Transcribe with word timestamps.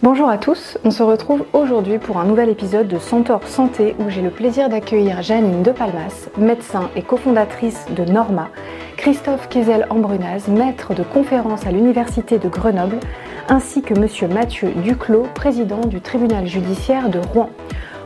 Bonjour 0.00 0.28
à 0.28 0.38
tous, 0.38 0.78
on 0.84 0.92
se 0.92 1.02
retrouve 1.02 1.44
aujourd'hui 1.52 1.98
pour 1.98 2.18
un 2.18 2.24
nouvel 2.24 2.50
épisode 2.50 2.86
de 2.86 3.00
Centaure 3.00 3.48
Santé 3.48 3.96
où 3.98 4.08
j'ai 4.08 4.22
le 4.22 4.30
plaisir 4.30 4.68
d'accueillir 4.68 5.22
Janine 5.22 5.64
De 5.64 5.72
Palmas, 5.72 6.28
médecin 6.38 6.88
et 6.94 7.02
cofondatrice 7.02 7.84
de 7.90 8.04
Norma, 8.04 8.48
Christophe 8.96 9.48
Kézel-Ambrunaz, 9.48 10.46
maître 10.46 10.94
de 10.94 11.02
conférence 11.02 11.66
à 11.66 11.72
l'Université 11.72 12.38
de 12.38 12.48
Grenoble, 12.48 13.00
ainsi 13.48 13.82
que 13.82 13.98
monsieur 13.98 14.28
Mathieu 14.28 14.70
Duclos, 14.70 15.26
président 15.34 15.80
du 15.80 16.00
tribunal 16.00 16.46
judiciaire 16.46 17.08
de 17.08 17.18
Rouen. 17.18 17.50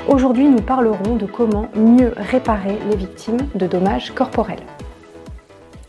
Aujourd'hui, 0.09 0.49
nous 0.49 0.63
parlerons 0.63 1.17
de 1.17 1.27
comment 1.27 1.69
mieux 1.77 2.15
réparer 2.17 2.79
les 2.89 2.97
victimes 2.97 3.37
de 3.55 3.67
dommages 3.67 4.13
corporels. 4.15 4.65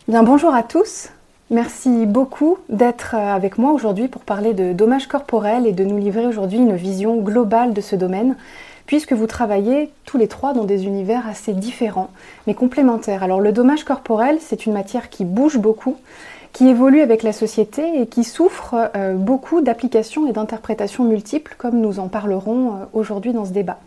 Bien, 0.06 0.22
bonjour 0.22 0.54
à 0.54 0.64
tous. 0.64 1.13
Merci 1.50 2.06
beaucoup 2.06 2.56
d'être 2.70 3.14
euh, 3.14 3.34
avec 3.34 3.58
moi 3.58 3.72
aujourd'hui 3.72 4.08
pour 4.08 4.22
parler 4.22 4.54
de 4.54 4.72
dommages 4.72 5.06
corporels 5.06 5.66
et 5.66 5.72
de 5.72 5.84
nous 5.84 5.98
livrer 5.98 6.26
aujourd'hui 6.26 6.56
une 6.56 6.74
vision 6.74 7.16
globale 7.16 7.74
de 7.74 7.82
ce 7.82 7.96
domaine, 7.96 8.36
puisque 8.86 9.12
vous 9.12 9.26
travaillez 9.26 9.90
tous 10.06 10.16
les 10.16 10.26
trois 10.26 10.54
dans 10.54 10.64
des 10.64 10.86
univers 10.86 11.28
assez 11.28 11.52
différents, 11.52 12.08
mais 12.46 12.54
complémentaires. 12.54 13.22
Alors 13.22 13.40
le 13.40 13.52
dommage 13.52 13.84
corporel, 13.84 14.38
c'est 14.40 14.64
une 14.64 14.72
matière 14.72 15.10
qui 15.10 15.26
bouge 15.26 15.58
beaucoup, 15.58 15.96
qui 16.54 16.66
évolue 16.66 17.02
avec 17.02 17.22
la 17.22 17.34
société 17.34 18.00
et 18.00 18.06
qui 18.06 18.24
souffre 18.24 18.90
euh, 18.96 19.14
beaucoup 19.14 19.60
d'applications 19.60 20.26
et 20.26 20.32
d'interprétations 20.32 21.04
multiples, 21.04 21.56
comme 21.58 21.78
nous 21.78 21.98
en 21.98 22.08
parlerons 22.08 22.68
euh, 22.68 22.84
aujourd'hui 22.94 23.34
dans 23.34 23.44
ce 23.44 23.52
débat. 23.52 23.80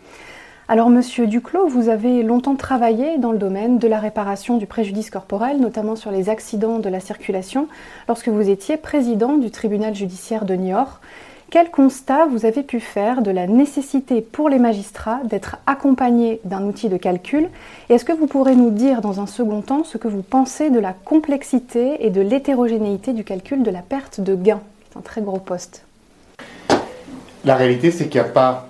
Alors, 0.70 0.90
monsieur 0.90 1.26
Duclos, 1.26 1.66
vous 1.66 1.88
avez 1.88 2.22
longtemps 2.22 2.54
travaillé 2.54 3.16
dans 3.16 3.32
le 3.32 3.38
domaine 3.38 3.78
de 3.78 3.88
la 3.88 3.98
réparation 3.98 4.58
du 4.58 4.66
préjudice 4.66 5.08
corporel, 5.08 5.58
notamment 5.60 5.96
sur 5.96 6.10
les 6.10 6.28
accidents 6.28 6.78
de 6.78 6.90
la 6.90 7.00
circulation, 7.00 7.68
lorsque 8.06 8.28
vous 8.28 8.50
étiez 8.50 8.76
président 8.76 9.38
du 9.38 9.50
tribunal 9.50 9.94
judiciaire 9.94 10.44
de 10.44 10.52
Niort. 10.52 11.00
Quel 11.48 11.70
constat 11.70 12.26
vous 12.26 12.44
avez 12.44 12.62
pu 12.62 12.80
faire 12.80 13.22
de 13.22 13.30
la 13.30 13.46
nécessité 13.46 14.20
pour 14.20 14.50
les 14.50 14.58
magistrats 14.58 15.20
d'être 15.24 15.56
accompagnés 15.66 16.38
d'un 16.44 16.64
outil 16.64 16.90
de 16.90 16.98
calcul? 16.98 17.48
Et 17.88 17.94
est-ce 17.94 18.04
que 18.04 18.12
vous 18.12 18.26
pourrez 18.26 18.54
nous 18.54 18.70
dire 18.70 19.00
dans 19.00 19.20
un 19.20 19.26
second 19.26 19.62
temps 19.62 19.84
ce 19.84 19.96
que 19.96 20.08
vous 20.08 20.20
pensez 20.20 20.68
de 20.68 20.78
la 20.78 20.92
complexité 20.92 22.04
et 22.04 22.10
de 22.10 22.20
l'hétérogénéité 22.20 23.14
du 23.14 23.24
calcul 23.24 23.62
de 23.62 23.70
la 23.70 23.80
perte 23.80 24.20
de 24.20 24.34
gain 24.34 24.60
C'est 24.90 24.98
un 24.98 25.02
très 25.02 25.22
gros 25.22 25.38
poste. 25.38 25.86
La 27.46 27.54
réalité, 27.54 27.90
c'est 27.90 28.08
qu'il 28.08 28.20
n'y 28.20 28.26
a 28.26 28.30
pas 28.30 28.68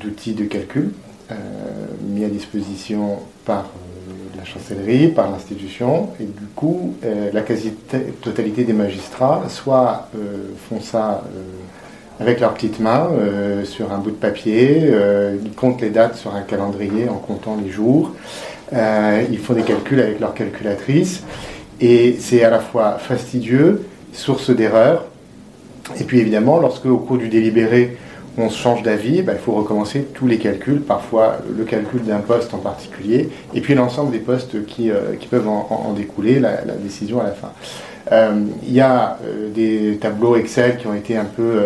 d'outils 0.00 0.34
de 0.34 0.44
calcul 0.44 0.92
euh, 1.32 1.34
mis 2.02 2.24
à 2.24 2.28
disposition 2.28 3.18
par 3.44 3.64
euh, 3.64 4.12
la 4.36 4.44
chancellerie, 4.44 5.08
par 5.08 5.28
l'institution, 5.28 6.10
et 6.20 6.24
du 6.24 6.46
coup, 6.54 6.94
la 7.32 7.40
quasi-totalité 7.40 8.62
des 8.62 8.72
magistrats 8.72 9.42
soit 9.48 10.08
font 10.68 10.80
ça 10.80 11.24
avec 12.20 12.38
leurs 12.38 12.54
petites 12.54 12.78
mains 12.78 13.10
sur 13.64 13.92
un 13.92 13.98
bout 13.98 14.10
de 14.10 14.16
papier, 14.16 14.92
ils 15.42 15.52
comptent 15.52 15.80
les 15.80 15.90
dates 15.90 16.16
sur 16.16 16.34
un 16.34 16.42
calendrier 16.42 17.08
en 17.08 17.14
comptant 17.16 17.56
les 17.60 17.70
jours, 17.70 18.12
ils 18.72 19.38
font 19.38 19.54
des 19.54 19.62
calculs 19.62 20.00
avec 20.00 20.20
leur 20.20 20.34
calculatrice, 20.34 21.24
et 21.80 22.16
c'est 22.20 22.44
à 22.44 22.50
la 22.50 22.60
fois 22.60 22.98
fastidieux, 22.98 23.82
source 24.12 24.50
d'erreur, 24.50 25.06
et 25.98 26.04
puis 26.04 26.20
évidemment, 26.20 26.60
lorsque 26.60 26.86
au 26.86 26.98
cours 26.98 27.18
du 27.18 27.28
délibéré, 27.28 27.96
on 28.38 28.50
change 28.50 28.82
d'avis, 28.82 29.22
bah, 29.22 29.32
il 29.34 29.38
faut 29.38 29.52
recommencer 29.52 30.02
tous 30.14 30.26
les 30.26 30.38
calculs, 30.38 30.80
parfois 30.80 31.38
le 31.56 31.64
calcul 31.64 32.02
d'un 32.02 32.18
poste 32.18 32.52
en 32.54 32.58
particulier, 32.58 33.30
et 33.54 33.60
puis 33.60 33.74
l'ensemble 33.74 34.12
des 34.12 34.18
postes 34.18 34.64
qui, 34.66 34.90
euh, 34.90 35.14
peuvent 35.30 35.48
en, 35.48 35.92
découler, 35.96 36.38
la, 36.38 36.56
décision 36.82 37.20
à 37.20 37.24
la 37.24 37.32
fin. 37.32 37.52
Euh, 38.12 38.44
il 38.62 38.72
y 38.72 38.80
a 38.80 39.18
euh, 39.24 39.50
des 39.52 39.98
tableaux 40.00 40.36
Excel 40.36 40.76
qui 40.76 40.86
ont 40.86 40.94
été 40.94 41.16
un 41.16 41.24
peu, 41.24 41.64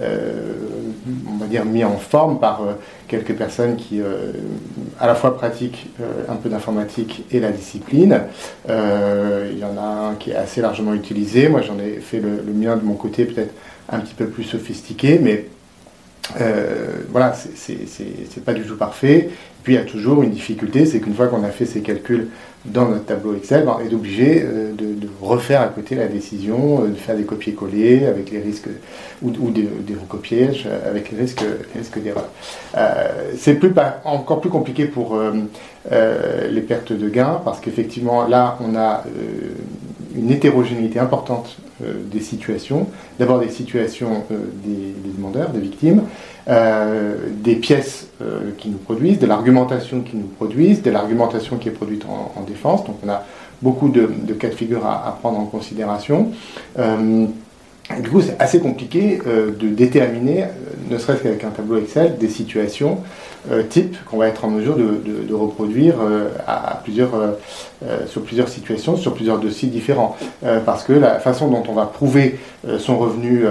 on 0.00 1.38
va 1.38 1.46
dire, 1.46 1.64
mis 1.64 1.82
en 1.82 1.96
forme 1.96 2.38
par 2.38 2.62
quelques 3.08 3.34
personnes 3.34 3.74
qui, 3.74 4.00
à 5.00 5.06
la 5.08 5.16
fois 5.16 5.36
pratiquent 5.36 5.88
un 6.28 6.36
peu 6.36 6.48
d'informatique 6.48 7.24
et 7.32 7.40
la 7.40 7.50
discipline. 7.50 8.20
Il 8.68 9.58
y 9.58 9.64
en 9.64 9.76
a 9.76 10.10
un 10.10 10.14
qui 10.14 10.30
est 10.30 10.36
assez 10.36 10.60
largement 10.60 10.94
utilisé. 10.94 11.48
Moi, 11.48 11.62
j'en 11.62 11.80
ai 11.80 11.94
fait 11.94 12.20
le, 12.20 12.42
le 12.46 12.52
mien 12.52 12.76
de 12.76 12.84
mon 12.84 12.94
côté, 12.94 13.24
peut-être 13.24 13.52
un 13.90 13.98
petit 13.98 14.14
peu 14.14 14.26
plus 14.26 14.44
sophistiqué, 14.44 15.18
mais 15.20 15.46
euh, 16.40 17.00
voilà, 17.10 17.34
c'est 17.34 18.44
pas 18.44 18.54
du 18.54 18.62
tout 18.62 18.76
parfait. 18.76 19.30
Puis 19.62 19.74
il 19.74 19.76
y 19.76 19.78
a 19.80 19.84
toujours 19.84 20.22
une 20.22 20.30
difficulté, 20.30 20.86
c'est 20.86 21.00
qu'une 21.00 21.14
fois 21.14 21.26
qu'on 21.26 21.44
a 21.44 21.50
fait 21.50 21.66
ces 21.66 21.80
calculs 21.80 22.28
dans 22.64 22.88
notre 22.88 23.06
tableau 23.06 23.34
Excel, 23.36 23.64
ben, 23.64 23.76
on 23.78 23.84
est 23.84 23.94
obligé 23.94 24.42
euh, 24.44 24.72
de, 24.72 25.08
refaire 25.20 25.60
à 25.60 25.68
côté 25.68 25.94
la 25.94 26.06
décision, 26.06 26.84
euh, 26.84 26.88
de 26.88 26.94
faire 26.94 27.16
des 27.16 27.24
copier-coller 27.24 28.06
avec 28.06 28.30
les 28.30 28.40
risques, 28.40 28.68
ou, 29.22 29.50
des, 29.50 29.68
recopiages 30.00 30.68
avec 30.86 31.10
les 31.10 31.26
d'erreur. 32.02 32.28
c'est 33.36 33.54
plus, 33.54 33.72
encore 34.04 34.40
plus 34.40 34.50
compliqué 34.50 34.86
pour 34.86 35.18
les 35.90 36.60
pertes 36.60 36.92
de 36.92 37.08
gains, 37.08 37.40
parce 37.44 37.60
qu'effectivement 37.60 38.26
là, 38.26 38.58
on 38.60 38.76
a 38.76 39.04
une 40.16 40.30
hétérogénéité 40.30 40.98
importante 40.98 41.56
euh, 41.82 41.92
des 42.10 42.20
situations. 42.20 42.88
D'abord 43.20 43.38
des 43.38 43.50
situations 43.50 44.24
euh, 44.32 44.36
des, 44.64 45.12
demandeurs, 45.16 45.50
des 45.50 45.60
victimes, 45.60 46.02
euh, 46.48 47.14
des 47.30 47.54
pièces 47.54 48.08
qui 48.56 48.70
nous 48.70 48.78
produisent, 48.78 49.20
de 49.20 49.26
l'argumentation 49.26 50.00
qui 50.00 50.16
nous 50.16 50.26
produisent, 50.26 50.82
de 50.82 50.90
l'argumentation 50.90 51.56
qui 51.56 51.68
est 51.68 51.72
produite 51.72 52.04
en, 52.06 52.42
défense. 52.42 52.84
Donc 52.84 52.96
on 53.06 53.08
a 53.08 53.24
beaucoup 53.62 53.88
de, 53.88 54.06
cas 54.34 54.48
de 54.48 54.54
figure 54.54 54.84
à, 54.86 55.16
prendre 55.20 55.38
en 55.38 55.44
considération. 55.44 56.32
Du 58.02 58.10
coup, 58.10 58.20
c'est 58.20 58.36
assez 58.38 58.60
compliqué 58.60 59.18
de 59.26 59.68
déterminer, 59.68 60.44
ne 60.90 60.98
serait-ce 60.98 61.22
qu'avec 61.22 61.44
un 61.44 61.50
tableau 61.50 61.78
Excel, 61.78 62.18
des 62.18 62.28
situations 62.28 62.98
euh, 62.98 63.27
type 63.68 63.96
qu'on 64.04 64.18
va 64.18 64.28
être 64.28 64.44
en 64.44 64.48
mesure 64.50 64.76
de, 64.76 65.34
reproduire 65.34 65.94
euh, 66.00 66.28
euh, 67.84 68.06
sur 68.06 68.22
plusieurs 68.22 68.48
situations, 68.48 68.96
sur 68.96 69.14
plusieurs 69.14 69.38
dossiers 69.38 69.68
différents. 69.68 70.16
parce 70.64 70.84
que 70.84 70.92
la 70.92 71.18
façon 71.20 71.48
dont 71.48 71.62
on 71.68 71.74
va 71.74 71.86
prouver 71.86 72.38
son, 72.78 72.98
revenu, 72.98 73.44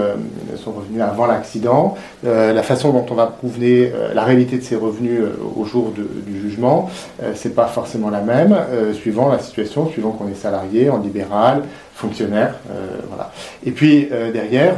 son 0.58 0.72
revenu 0.72 1.02
avant 1.02 1.25
l'accident, 1.25 1.96
la 2.24 2.64
façon 2.64 2.92
dont 2.92 3.06
on 3.09 3.16
va 3.16 3.28
prouver 3.28 3.92
la 4.14 4.24
réalité 4.24 4.58
de 4.58 4.64
ses 4.64 4.75
revenus 4.75 5.22
au 5.56 5.66
jour 5.66 5.92
du 5.92 6.40
jugement, 6.42 6.90
c'est 7.36 7.56
pas 7.56 7.68
forcément 7.68 8.09
la 8.09 8.22
même, 8.22 8.56
suivant 8.94 9.30
la 9.30 9.40
situation, 9.40 9.90
suivant 9.90 10.12
qu'on 10.12 10.28
est 10.28 10.36
salarié, 10.36 10.90
en 10.90 11.00
libéral, 11.00 11.64
fonctionnaire. 11.94 12.56
voilà. 13.09 13.31
Et 13.66 13.72
puis 13.72 14.09
derrière, 14.34 14.75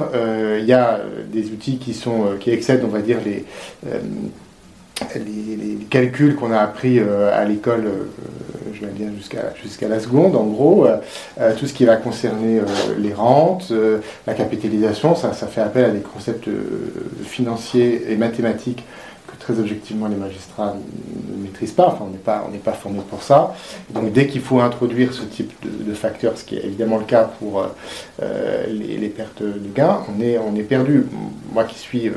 il 0.60 0.66
y 0.66 0.74
a 0.74 1.00
des 1.32 1.48
outils 1.48 1.78
qui, 1.78 1.94
sont, 1.94 2.36
qui 2.40 2.52
excèdent, 2.52 2.84
on 2.86 2.90
va 2.90 3.02
dire, 3.02 3.18
les 3.26 3.46
les, 5.16 5.78
calculs 5.90 6.36
qu'on 6.36 6.52
a 6.52 6.60
appris 6.60 7.00
euh, 7.00 7.36
à 7.36 7.46
l'école, 7.46 7.86
euh, 7.86 8.06
je 8.74 8.86
vais 8.86 8.92
dire 8.92 9.10
jusqu'à 9.62 9.88
la 9.88 10.00
seconde, 10.00 10.36
en 10.36 10.46
gros, 10.46 10.86
euh, 10.86 11.56
tout 11.58 11.68
ce 11.68 11.74
qui 11.74 11.86
va 11.86 11.96
concerner 11.96 12.62
les 12.98 13.14
rentes, 13.14 13.74
la 14.28 14.34
capitalisation, 14.34 15.16
ça, 15.16 15.32
fait 15.32 15.62
appel 15.62 15.86
à 15.86 15.90
des 15.90 16.00
concepts 16.00 16.50
financiers 17.26 18.12
et 18.12 18.16
mathématiques 18.16 18.86
que 19.28 19.36
très 19.38 19.60
objectivement 19.60 20.08
les 20.08 20.16
magistrats 20.16 20.76
ne 21.36 21.44
maîtrisent 21.44 21.74
pas, 21.74 21.88
enfin 21.88 22.06
on 22.08 22.52
n'est 22.52 22.58
pas, 22.58 22.74
formé 22.74 23.00
pour 23.10 23.22
ça. 23.22 23.54
Donc 23.94 24.14
dès 24.14 24.28
qu'il 24.28 24.42
faut 24.42 24.60
introduire 24.60 25.14
ce 25.14 25.24
type 25.24 25.52
de, 25.64 25.94
facteurs, 25.94 26.38
ce 26.38 26.44
qui 26.44 26.56
est 26.56 26.64
évidemment 26.64 26.98
le 26.98 27.06
cas 27.06 27.30
pour 27.40 27.66
les, 28.22 29.10
pertes 29.10 29.44
de 29.44 29.74
gains, 29.76 30.00
on 30.08 30.56
est 30.56 30.64
perdu. 30.64 31.06
Moi 31.52 31.66
qui 31.66 31.78
suis 31.78 32.10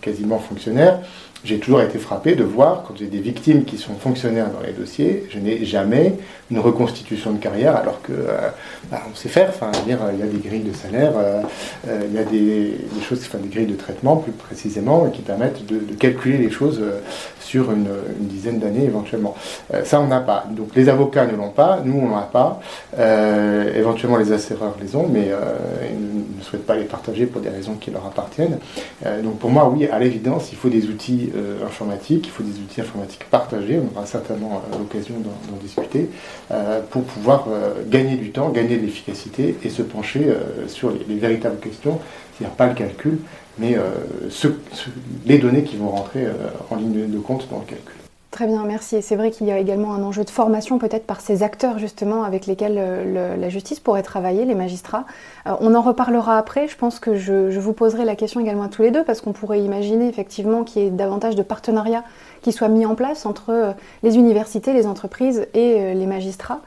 quasiment 0.00 0.38
fonctionnaire, 0.38 1.00
j'ai 1.44 1.58
toujours 1.58 1.80
été 1.80 1.98
frappé 1.98 2.34
de 2.34 2.44
voir, 2.44 2.84
quand 2.86 2.94
j'ai 2.98 3.06
des 3.06 3.20
victimes 3.20 3.64
qui 3.64 3.78
sont 3.78 3.94
fonctionnaires 3.94 4.50
dans 4.50 4.60
les 4.66 4.72
dossiers, 4.72 5.24
je 5.30 5.38
n'ai 5.38 5.64
jamais 5.64 6.14
une 6.50 6.58
reconstitution 6.58 7.32
de 7.32 7.38
carrière 7.38 7.76
alors 7.76 8.00
que 8.02 8.12
euh, 8.12 8.48
bah, 8.90 9.02
on 9.10 9.14
sait 9.14 9.28
faire. 9.28 9.52
Il 9.86 9.90
y 9.92 10.22
a 10.22 10.26
des 10.26 10.38
grilles 10.38 10.62
de 10.62 10.74
salaire, 10.74 11.12
euh, 11.16 11.42
euh, 11.88 12.00
il 12.08 12.14
y 12.14 12.18
a 12.18 12.24
des, 12.24 12.74
choses, 13.06 13.20
enfin, 13.26 13.38
des 13.38 13.48
grilles 13.48 13.66
de 13.66 13.76
traitement 13.76 14.16
plus 14.16 14.32
précisément, 14.32 15.08
qui 15.10 15.22
permettent 15.22 15.66
de, 15.66 15.78
calculer 15.98 16.38
les 16.38 16.50
choses 16.50 16.82
sur 17.40 17.70
une, 17.72 17.88
dizaine 18.20 18.58
d'années 18.58 18.84
éventuellement. 18.84 19.34
ça, 19.84 20.00
on 20.00 20.06
n'a 20.06 20.20
pas. 20.20 20.44
Donc 20.50 20.74
les 20.74 20.88
avocats 20.88 21.26
ne 21.26 21.36
l'ont 21.36 21.50
pas, 21.50 21.80
nous, 21.84 21.98
on 21.98 22.08
n'en 22.08 22.18
a 22.18 22.22
pas. 22.22 22.60
éventuellement, 23.76 24.16
les 24.16 24.32
assureurs 24.32 24.76
les 24.80 24.94
ont, 24.96 25.08
mais 25.08 25.30
ils 25.90 26.38
ne 26.38 26.42
souhaitent 26.42 26.66
pas 26.66 26.76
les 26.76 26.84
partager 26.84 27.26
pour 27.26 27.40
des 27.40 27.48
raisons 27.48 27.74
qui 27.74 27.90
leur 27.90 28.06
appartiennent. 28.06 28.58
donc 29.22 29.38
pour 29.38 29.50
moi, 29.50 29.68
oui, 29.68 29.86
à 29.86 29.98
l'évidence, 29.98 30.50
il 30.52 30.56
faut 30.56 30.68
des 30.68 30.86
outils 30.86 31.27
informatiques, 31.66 32.26
il 32.26 32.30
faut 32.30 32.42
des 32.42 32.58
outils 32.60 32.80
informatiques 32.80 33.24
partagés. 33.30 33.80
On 33.80 33.96
aura 33.96 34.06
certainement 34.06 34.62
l'occasion 34.78 35.14
d'en 35.20 35.56
discuter. 35.56 36.08
Euh, 36.50 36.80
pour 36.90 37.04
pouvoir 37.04 37.46
euh, 37.48 37.82
gagner 37.86 38.16
du 38.16 38.30
temps, 38.30 38.48
gagner 38.50 38.76
de 38.76 38.82
l'efficacité 38.82 39.56
et 39.62 39.68
se 39.68 39.82
pencher 39.82 40.24
euh, 40.26 40.66
sur 40.66 40.90
les, 40.90 41.16
véritables 41.16 41.58
questions, 41.58 42.00
c'est-à-dire 42.36 42.56
pas 42.56 42.68
le 42.68 42.74
calcul, 42.74 43.18
mais 43.58 43.76
les 45.26 45.38
données 45.38 45.64
qui 45.64 45.76
vont 45.76 45.88
rentrer 45.88 46.26
en 46.70 46.76
ligne 46.76 47.10
de 47.10 47.18
compte 47.18 47.48
dans 47.50 47.58
le 47.58 47.64
calcul. 47.64 47.97
Très 48.30 48.46
bien, 48.46 48.62
merci. 48.64 48.96
Et 48.96 49.00
c'est 49.00 49.16
vrai 49.16 49.30
qu'il 49.30 49.46
y 49.46 49.50
a 49.50 49.58
également 49.58 49.94
un 49.94 50.02
enjeu 50.02 50.22
de 50.22 50.28
formation 50.28 50.78
peut-être 50.78 51.06
par 51.06 51.22
ces 51.22 51.42
acteurs 51.42 51.78
justement 51.78 52.24
avec 52.24 52.44
lesquels 52.44 52.76
euh, 52.76 53.36
la 53.36 53.48
justice 53.48 53.80
pourrait 53.80 54.02
travailler, 54.02 54.44
les 54.44 54.54
magistrats. 54.54 55.06
Euh, 55.46 55.54
on 55.60 55.74
en 55.74 55.80
reparlera 55.80 56.36
après. 56.36 56.68
Je 56.68 56.76
pense 56.76 57.00
que 57.00 57.14
je, 57.14 57.58
vous 57.58 57.72
poserai 57.72 58.04
la 58.04 58.16
question 58.16 58.40
également 58.40 58.64
à 58.64 58.68
tous 58.68 58.82
les 58.82 58.90
deux 58.90 59.02
parce 59.02 59.22
qu'on 59.22 59.32
pourrait 59.32 59.60
imaginer 59.60 60.08
effectivement 60.08 60.62
qu'il 60.62 60.82
y 60.82 60.86
ait 60.86 60.90
davantage 60.90 61.36
de 61.36 61.42
partenariats 61.42 62.04
qui 62.42 62.52
soient 62.52 62.68
mis 62.68 62.86
en 62.86 62.94
place 62.94 63.26
entre 63.26 63.50
euh, 63.50 63.72
les 64.02 64.16
universités, 64.16 64.72
les 64.72 64.86
entreprises 64.86 65.46
et 65.54 65.94
les 65.94 66.06
magistrats. 66.06 66.60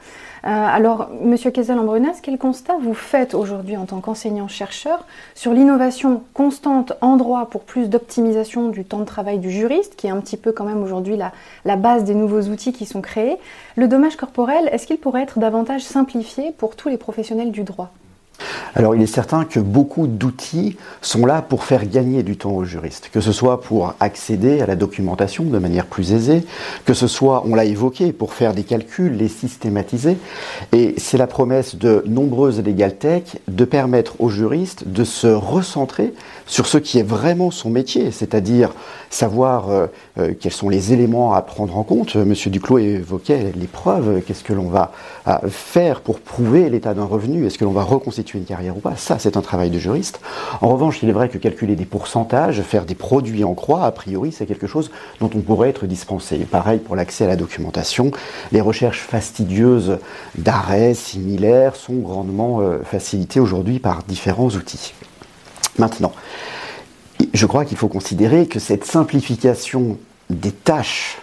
Euh, 0.43 0.47
alors, 0.49 1.09
Monsieur 1.21 1.51
Kessel-Ambrunas, 1.51 2.19
quel 2.23 2.37
constat 2.37 2.73
vous 2.81 2.95
faites 2.95 3.35
aujourd'hui 3.35 3.77
en 3.77 3.85
tant 3.85 4.01
qu'enseignant-chercheur 4.01 5.05
sur 5.35 5.53
l'innovation 5.53 6.23
constante 6.33 6.93
en 7.01 7.15
droit 7.15 7.45
pour 7.45 7.61
plus 7.61 7.89
d'optimisation 7.89 8.69
du 8.69 8.83
temps 8.83 8.99
de 8.99 9.05
travail 9.05 9.37
du 9.37 9.51
juriste, 9.51 9.95
qui 9.95 10.07
est 10.07 10.11
un 10.11 10.19
petit 10.19 10.37
peu 10.37 10.51
quand 10.51 10.65
même 10.65 10.81
aujourd'hui 10.81 11.17
la 11.65 11.75
base 11.75 12.03
des 12.05 12.15
nouveaux 12.15 12.41
outils 12.41 12.73
qui 12.73 12.85
sont 12.85 13.01
créés? 13.01 13.37
Le 13.75 13.87
dommage 13.87 14.15
corporel, 14.15 14.67
est-ce 14.71 14.87
qu'il 14.87 14.97
pourrait 14.97 15.23
être 15.23 15.37
davantage 15.37 15.83
simplifié 15.83 16.51
pour 16.57 16.75
tous 16.75 16.89
les 16.89 16.97
professionnels 16.97 17.51
du 17.51 17.63
droit? 17.63 17.91
Alors 18.75 18.95
il 18.95 19.01
est 19.01 19.07
certain 19.07 19.45
que 19.45 19.59
beaucoup 19.59 20.07
d'outils 20.07 20.77
sont 21.01 21.25
là 21.25 21.41
pour 21.41 21.63
faire 21.63 21.85
gagner 21.85 22.23
du 22.23 22.37
temps 22.37 22.51
aux 22.51 22.63
juristes, 22.63 23.09
que 23.11 23.21
ce 23.21 23.31
soit 23.31 23.61
pour 23.61 23.93
accéder 23.99 24.61
à 24.61 24.65
la 24.65 24.75
documentation 24.75 25.43
de 25.43 25.57
manière 25.57 25.85
plus 25.85 26.13
aisée, 26.13 26.43
que 26.85 26.93
ce 26.93 27.07
soit, 27.07 27.43
on 27.45 27.55
l'a 27.55 27.65
évoqué, 27.65 28.11
pour 28.13 28.33
faire 28.33 28.53
des 28.53 28.63
calculs, 28.63 29.15
les 29.15 29.27
systématiser. 29.27 30.17
Et 30.71 30.95
c'est 30.97 31.17
la 31.17 31.27
promesse 31.27 31.75
de 31.75 32.03
nombreuses 32.07 32.63
legal 32.63 32.97
tech 32.97 33.23
de 33.47 33.65
permettre 33.65 34.15
aux 34.19 34.29
juristes 34.29 34.87
de 34.87 35.03
se 35.03 35.27
recentrer 35.27 36.13
sur 36.45 36.67
ce 36.67 36.77
qui 36.77 36.99
est 36.99 37.03
vraiment 37.03 37.51
son 37.51 37.69
métier, 37.69 38.11
c'est-à-dire 38.11 38.71
savoir 39.09 39.69
euh, 39.69 39.87
euh, 40.17 40.33
quels 40.39 40.51
sont 40.51 40.69
les 40.69 40.93
éléments 40.93 41.33
à 41.33 41.41
prendre 41.41 41.77
en 41.77 41.83
compte. 41.83 42.15
Monsieur 42.15 42.49
Duclos 42.49 42.77
évoquait 42.79 43.51
les 43.55 43.67
preuves, 43.67 44.21
qu'est-ce 44.25 44.43
que 44.43 44.53
l'on 44.53 44.69
va 44.69 44.91
euh, 45.27 45.37
faire 45.49 46.01
pour 46.01 46.19
prouver 46.19 46.69
l'état 46.69 46.93
d'un 46.93 47.05
revenu, 47.05 47.45
est-ce 47.45 47.57
que 47.57 47.65
l'on 47.65 47.71
va 47.71 47.83
reconstituer 47.83 48.30
une 48.33 48.45
carrière 48.45 48.77
ou 48.77 48.79
pas. 48.79 48.95
Ça, 48.95 49.19
c'est 49.19 49.37
un 49.37 49.41
travail 49.41 49.69
de 49.69 49.79
juriste. 49.79 50.19
En 50.61 50.69
revanche, 50.69 51.01
il 51.03 51.09
est 51.09 51.13
vrai 51.13 51.29
que 51.29 51.37
calculer 51.37 51.75
des 51.75 51.85
pourcentages, 51.85 52.61
faire 52.61 52.85
des 52.85 52.95
produits 52.95 53.43
en 53.43 53.53
croix, 53.53 53.85
a 53.85 53.91
priori, 53.91 54.31
c'est 54.31 54.45
quelque 54.45 54.67
chose 54.67 54.91
dont 55.19 55.29
on 55.35 55.41
pourrait 55.41 55.69
être 55.69 55.85
dispensé. 55.85 56.37
Pareil 56.39 56.79
pour 56.79 56.95
l'accès 56.95 57.25
à 57.25 57.27
la 57.27 57.35
documentation. 57.35 58.11
Les 58.51 58.61
recherches 58.61 59.01
fastidieuses 59.01 59.97
d'arrêts 60.37 60.93
similaires 60.93 61.75
sont 61.75 61.95
grandement 61.95 62.61
facilitées 62.83 63.39
aujourd'hui 63.39 63.79
par 63.79 64.03
différents 64.03 64.49
outils. 64.49 64.93
Maintenant, 65.77 66.11
je 67.33 67.45
crois 67.45 67.65
qu'il 67.65 67.77
faut 67.77 67.87
considérer 67.87 68.47
que 68.47 68.59
cette 68.59 68.85
simplification 68.85 69.97
des 70.29 70.51
tâches 70.51 71.17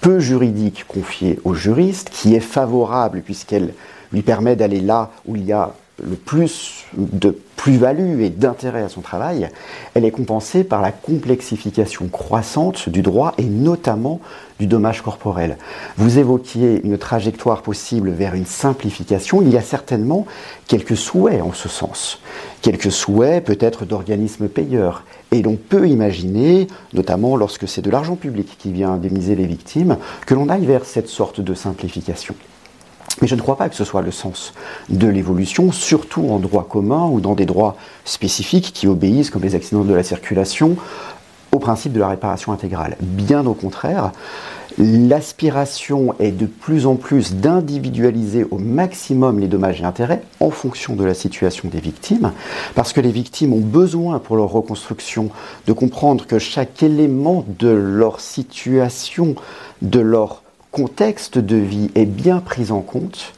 peu 0.00 0.20
juridiques 0.20 0.84
confiées 0.86 1.38
aux 1.44 1.54
juristes, 1.54 2.10
qui 2.10 2.34
est 2.34 2.40
favorable 2.40 3.22
puisqu'elle 3.22 3.72
lui 4.12 4.22
permet 4.22 4.56
d'aller 4.56 4.80
là 4.80 5.10
où 5.26 5.36
il 5.36 5.44
y 5.44 5.52
a 5.52 5.74
le 6.02 6.16
plus 6.16 6.84
de 6.96 7.36
plus-value 7.56 8.20
et 8.20 8.30
d'intérêt 8.30 8.82
à 8.82 8.88
son 8.88 9.00
travail, 9.00 9.48
elle 9.94 10.04
est 10.04 10.10
compensée 10.10 10.64
par 10.64 10.82
la 10.82 10.92
complexification 10.92 12.08
croissante 12.08 12.88
du 12.88 13.00
droit 13.00 13.32
et 13.38 13.44
notamment 13.44 14.20
du 14.58 14.66
dommage 14.66 15.02
corporel. 15.02 15.56
Vous 15.96 16.18
évoquiez 16.18 16.80
une 16.84 16.98
trajectoire 16.98 17.62
possible 17.62 18.10
vers 18.10 18.34
une 18.34 18.44
simplification, 18.44 19.40
il 19.40 19.50
y 19.50 19.56
a 19.56 19.62
certainement 19.62 20.26
quelques 20.66 20.96
souhaits 20.96 21.42
en 21.42 21.52
ce 21.52 21.68
sens, 21.68 22.20
quelques 22.60 22.92
souhaits 22.92 23.44
peut-être 23.44 23.84
d'organismes 23.84 24.48
payeurs, 24.48 25.04
et 25.30 25.42
l'on 25.42 25.56
peut 25.56 25.88
imaginer, 25.88 26.66
notamment 26.92 27.36
lorsque 27.36 27.66
c'est 27.66 27.82
de 27.82 27.90
l'argent 27.90 28.16
public 28.16 28.56
qui 28.58 28.72
vient 28.72 28.92
indemniser 28.92 29.36
les 29.36 29.46
victimes, 29.46 29.96
que 30.26 30.34
l'on 30.34 30.48
aille 30.48 30.66
vers 30.66 30.84
cette 30.84 31.08
sorte 31.08 31.40
de 31.40 31.54
simplification. 31.54 32.34
Mais 33.20 33.28
je 33.28 33.34
ne 33.34 33.40
crois 33.40 33.56
pas 33.56 33.68
que 33.68 33.76
ce 33.76 33.84
soit 33.84 34.02
le 34.02 34.10
sens 34.10 34.52
de 34.88 35.06
l'évolution, 35.06 35.72
surtout 35.72 36.28
en 36.30 36.38
droit 36.38 36.66
commun 36.68 37.08
ou 37.08 37.20
dans 37.20 37.34
des 37.34 37.46
droits 37.46 37.76
spécifiques 38.04 38.72
qui 38.74 38.86
obéissent, 38.86 39.30
comme 39.30 39.42
les 39.42 39.54
accidents 39.54 39.84
de 39.84 39.94
la 39.94 40.02
circulation, 40.02 40.76
au 41.52 41.58
principe 41.58 41.92
de 41.92 42.00
la 42.00 42.08
réparation 42.08 42.52
intégrale. 42.52 42.96
Bien 43.00 43.46
au 43.46 43.54
contraire, 43.54 44.10
l'aspiration 44.76 46.14
est 46.18 46.32
de 46.32 46.46
plus 46.46 46.86
en 46.86 46.96
plus 46.96 47.34
d'individualiser 47.34 48.44
au 48.50 48.58
maximum 48.58 49.38
les 49.38 49.46
dommages 49.46 49.80
et 49.80 49.84
intérêts 49.84 50.22
en 50.40 50.50
fonction 50.50 50.96
de 50.96 51.04
la 51.04 51.14
situation 51.14 51.68
des 51.68 51.78
victimes, 51.78 52.32
parce 52.74 52.92
que 52.92 53.00
les 53.00 53.12
victimes 53.12 53.52
ont 53.52 53.60
besoin 53.60 54.18
pour 54.18 54.36
leur 54.36 54.50
reconstruction 54.50 55.28
de 55.66 55.72
comprendre 55.72 56.26
que 56.26 56.40
chaque 56.40 56.82
élément 56.82 57.44
de 57.60 57.68
leur 57.68 58.18
situation, 58.18 59.36
de 59.80 60.00
leur 60.00 60.43
contexte 60.74 61.38
de 61.38 61.54
vie 61.54 61.90
est 61.94 62.04
bien 62.04 62.40
pris 62.40 62.72
en 62.72 62.80
compte. 62.80 63.32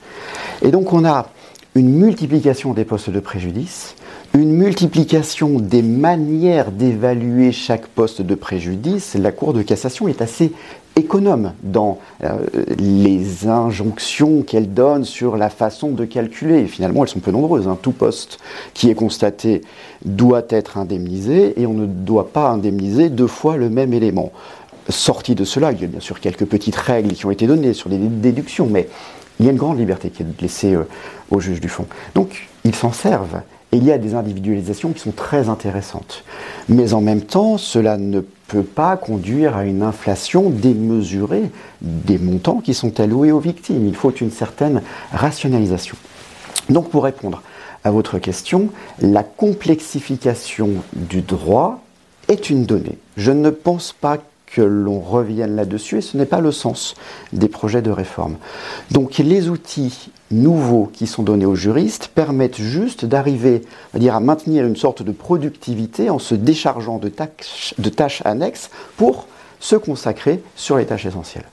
Et 0.62 0.70
donc 0.70 0.94
on 0.94 1.04
a 1.04 1.28
une 1.74 1.90
multiplication 1.90 2.72
des 2.72 2.86
postes 2.86 3.10
de 3.10 3.20
préjudice, 3.20 3.94
une 4.32 4.52
multiplication 4.52 5.60
des 5.60 5.82
manières 5.82 6.72
d'évaluer 6.72 7.52
chaque 7.52 7.88
poste 7.88 8.22
de 8.22 8.34
préjudice. 8.34 9.14
La 9.16 9.32
Cour 9.32 9.52
de 9.52 9.60
cassation 9.60 10.08
est 10.08 10.22
assez 10.22 10.52
économe 10.96 11.52
dans 11.62 11.98
euh, 12.24 12.38
les 12.78 13.46
injonctions 13.46 14.40
qu'elle 14.40 14.72
donne 14.72 15.04
sur 15.04 15.36
la 15.36 15.50
façon 15.50 15.90
de 15.90 16.06
calculer. 16.06 16.64
finalement, 16.64 17.04
elles 17.04 17.10
sont 17.10 17.20
peu 17.20 17.32
nombreuses. 17.32 17.68
Hein. 17.68 17.76
Tout 17.82 17.92
poste 17.92 18.38
qui 18.72 18.88
est 18.88 18.94
constaté 18.94 19.60
doit 20.06 20.46
être 20.48 20.78
indemnisé 20.78 21.60
et 21.60 21.66
on 21.66 21.74
ne 21.74 21.84
doit 21.84 22.28
pas 22.28 22.48
indemniser 22.48 23.10
deux 23.10 23.26
fois 23.26 23.58
le 23.58 23.68
même 23.68 23.92
élément 23.92 24.32
sorti 24.88 25.34
de 25.34 25.44
cela, 25.44 25.72
il 25.72 25.80
y 25.80 25.84
a 25.84 25.88
bien 25.88 26.00
sûr 26.00 26.20
quelques 26.20 26.44
petites 26.44 26.76
règles 26.76 27.12
qui 27.12 27.26
ont 27.26 27.30
été 27.30 27.46
données 27.46 27.72
sur 27.72 27.90
des 27.90 27.98
déductions, 27.98 28.66
mais 28.70 28.88
il 29.38 29.46
y 29.46 29.48
a 29.48 29.52
une 29.52 29.58
grande 29.58 29.78
liberté 29.78 30.10
qui 30.10 30.22
est 30.22 30.40
laissée 30.40 30.74
euh, 30.74 30.84
au 31.30 31.40
juge 31.40 31.60
du 31.60 31.68
fond. 31.68 31.86
Donc, 32.14 32.48
ils 32.64 32.74
s'en 32.74 32.92
servent. 32.92 33.40
Et 33.72 33.78
il 33.78 33.84
y 33.84 33.90
a 33.90 33.98
des 33.98 34.14
individualisations 34.14 34.92
qui 34.92 35.00
sont 35.00 35.10
très 35.10 35.48
intéressantes. 35.48 36.22
Mais 36.68 36.94
en 36.94 37.00
même 37.00 37.20
temps, 37.20 37.58
cela 37.58 37.96
ne 37.96 38.20
peut 38.46 38.62
pas 38.62 38.96
conduire 38.96 39.56
à 39.56 39.64
une 39.64 39.82
inflation 39.82 40.50
démesurée 40.50 41.50
des 41.80 42.16
montants 42.16 42.60
qui 42.60 42.74
sont 42.74 43.00
alloués 43.00 43.32
aux 43.32 43.40
victimes. 43.40 43.86
Il 43.88 43.96
faut 43.96 44.12
une 44.12 44.30
certaine 44.30 44.82
rationalisation. 45.12 45.96
Donc, 46.70 46.90
pour 46.90 47.04
répondre 47.04 47.42
à 47.82 47.90
votre 47.90 48.18
question, 48.18 48.70
la 49.00 49.24
complexification 49.24 50.70
du 50.94 51.20
droit 51.20 51.80
est 52.28 52.50
une 52.50 52.66
donnée. 52.66 52.98
Je 53.16 53.32
ne 53.32 53.50
pense 53.50 53.92
pas 53.92 54.18
que 54.46 54.62
l'on 54.62 55.00
revienne 55.00 55.56
là-dessus 55.56 55.98
et 55.98 56.00
ce 56.00 56.16
n'est 56.16 56.26
pas 56.26 56.40
le 56.40 56.52
sens 56.52 56.94
des 57.32 57.48
projets 57.48 57.82
de 57.82 57.90
réforme. 57.90 58.36
Donc 58.90 59.18
les 59.18 59.48
outils 59.48 60.10
nouveaux 60.30 60.90
qui 60.92 61.06
sont 61.06 61.22
donnés 61.22 61.46
aux 61.46 61.54
juristes 61.54 62.08
permettent 62.08 62.60
juste 62.60 63.04
d'arriver 63.04 63.62
à, 63.94 64.20
maintenir 64.20 64.64
une 64.64 64.76
sorte 64.76 65.02
de 65.02 65.12
productivité 65.12 66.10
en 66.10 66.18
se 66.18 66.34
déchargeant 66.34 66.98
de 66.98 67.08
tâches, 67.08 67.74
de 67.78 67.88
tâches 67.88 68.22
annexes 68.24 68.70
pour 68.96 69.26
se 69.60 69.76
consacrer 69.76 70.42
sur 70.54 70.76
les 70.76 70.86
tâches 70.86 71.06
essentielles. 71.06 71.46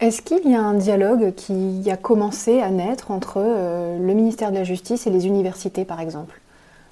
Est-ce 0.00 0.22
qu'il 0.22 0.50
y 0.50 0.54
a 0.54 0.60
un 0.60 0.74
dialogue 0.74 1.34
qui 1.34 1.88
a 1.90 1.96
commencé 1.96 2.60
à 2.60 2.70
naître 2.70 3.10
entre 3.10 3.36
euh, 3.38 3.98
le 3.98 4.14
ministère 4.14 4.50
de 4.50 4.56
la 4.56 4.64
Justice 4.64 5.06
et 5.06 5.10
les 5.10 5.26
universités, 5.26 5.84
par 5.84 6.00
exemple? 6.00 6.40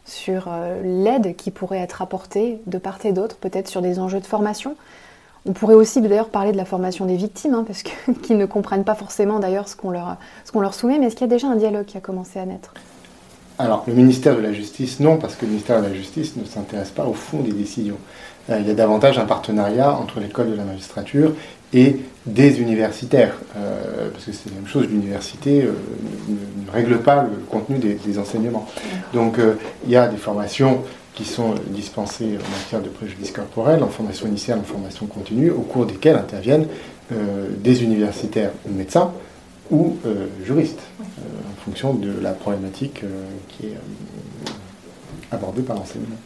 Sur 0.04 0.46
euh, 0.48 0.80
l'aide 0.82 1.36
qui 1.36 1.50
pourrait 1.50 1.78
être 1.78 2.02
apportée 2.02 2.60
de 2.66 2.78
part 2.78 2.98
et 3.04 3.12
d'autre, 3.12 3.36
peut-être 3.36 3.68
sur 3.68 3.82
des 3.82 3.98
enjeux 3.98 4.20
de 4.20 4.26
formation. 4.26 4.76
On 5.44 5.52
pourrait 5.52 5.74
aussi 5.74 6.00
d'ailleurs 6.00 6.28
parler 6.28 6.52
de 6.52 6.56
la 6.56 6.64
formation 6.64 7.04
des 7.04 7.16
victimes, 7.16 7.54
hein, 7.54 7.64
parce 7.66 7.82
qu'ils 8.22 8.38
ne 8.38 8.46
comprennent 8.46 8.84
pas 8.84 8.94
forcément 8.94 9.38
d'ailleurs 9.38 9.68
ce 9.68 9.76
qu'on 9.76 9.90
leur, 9.90 10.16
leur 10.54 10.74
soumet, 10.74 10.98
mais 10.98 11.06
est-ce 11.06 11.16
qu'il 11.16 11.26
y 11.26 11.30
a 11.30 11.34
déjà 11.34 11.48
un 11.48 11.56
dialogue 11.56 11.86
qui 11.86 11.96
a 11.96 12.00
commencé 12.00 12.38
à 12.38 12.46
naître? 12.46 12.74
Alors, 13.58 13.84
le 13.86 13.92
ministère 13.92 14.34
de 14.34 14.40
la 14.40 14.52
Justice, 14.52 14.98
non, 14.98 15.18
parce 15.18 15.36
que 15.36 15.44
le 15.44 15.50
ministère 15.50 15.80
de 15.80 15.86
la 15.86 15.94
Justice 15.94 16.36
ne 16.36 16.44
s'intéresse 16.44 16.90
pas 16.90 17.04
au 17.04 17.12
fond 17.12 17.40
des 17.40 17.52
décisions. 17.52 17.98
Euh, 18.50 18.58
il 18.60 18.66
y 18.66 18.70
a 18.70 18.74
davantage 18.74 19.18
un 19.18 19.24
partenariat 19.24 19.92
entre 19.92 20.20
l'école 20.20 20.50
de 20.50 20.56
la 20.56 20.64
magistrature 20.64 21.32
et 21.72 21.96
des 22.26 22.60
universitaires, 22.60 23.34
euh, 23.56 24.10
parce 24.12 24.24
que 24.24 24.32
c'est 24.32 24.50
la 24.50 24.56
même 24.56 24.66
chose, 24.66 24.86
l'université 24.88 25.62
euh, 25.62 25.72
ne, 26.28 26.70
règle 26.70 26.98
pas 26.98 27.22
le 27.22 27.36
contenu 27.48 27.78
des, 27.78 28.18
enseignements. 28.18 28.66
Donc 29.14 29.38
il 29.84 29.90
y 29.90 29.96
a 29.96 30.08
des 30.08 30.16
formations 30.16 30.82
qui 31.14 31.24
sont 31.24 31.54
dispensées 31.68 32.38
en 32.38 32.50
matière 32.50 32.80
de 32.80 32.88
préjudice 32.88 33.30
corporel, 33.30 33.82
en 33.82 33.88
formation 33.88 34.26
initiale, 34.26 34.58
en 34.58 34.64
formation 34.64 35.06
continue, 35.06 35.50
au 35.50 35.60
cours 35.60 35.86
desquelles 35.86 36.16
interviennent 36.16 36.66
des 37.10 37.82
universitaires 37.82 38.50
ou 38.66 38.72
médecins 38.72 39.12
ou 39.70 39.98
juristes, 40.42 40.80
en 41.10 41.64
fonction 41.64 41.92
de 41.92 42.10
la 42.22 42.32
problématique 42.32 43.02
qui 43.48 43.66
est 43.66 43.76
abordée 45.30 45.62
par 45.62 45.76
l'enseignement. 45.76 46.16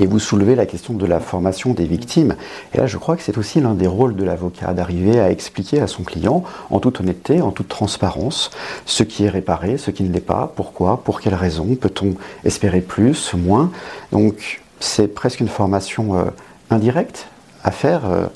Et 0.00 0.06
vous 0.06 0.18
soulevez 0.18 0.54
la 0.54 0.66
question 0.66 0.94
de 0.94 1.06
la 1.06 1.20
formation 1.20 1.74
des 1.74 1.84
victimes. 1.84 2.36
Et 2.72 2.78
là, 2.78 2.86
je 2.86 2.96
crois 2.98 3.16
que 3.16 3.22
c'est 3.22 3.38
aussi 3.38 3.60
l'un 3.60 3.74
des 3.74 3.86
rôles 3.86 4.16
de 4.16 4.24
l'avocat, 4.24 4.72
d'arriver 4.72 5.18
à 5.20 5.30
expliquer 5.30 5.80
à 5.80 5.86
son 5.86 6.04
client, 6.04 6.44
en 6.70 6.78
toute 6.80 7.00
honnêteté, 7.00 7.40
en 7.40 7.50
toute 7.50 7.68
transparence, 7.68 8.50
ce 8.86 9.02
qui 9.02 9.24
est 9.24 9.28
réparé, 9.28 9.78
ce 9.78 9.90
qui 9.90 10.04
ne 10.04 10.12
l'est 10.12 10.20
pas, 10.20 10.52
pourquoi, 10.54 11.02
pour 11.02 11.20
quelles 11.20 11.34
raisons, 11.34 11.74
peut-on 11.74 12.14
espérer 12.44 12.80
plus, 12.80 13.34
moins. 13.34 13.70
Donc, 14.12 14.62
c'est 14.80 15.08
presque 15.08 15.40
une 15.40 15.48
formation 15.48 16.16
euh, 16.16 16.24
indirecte 16.70 17.26
à 17.64 17.70
faire. 17.70 18.08
Euh, 18.10 18.26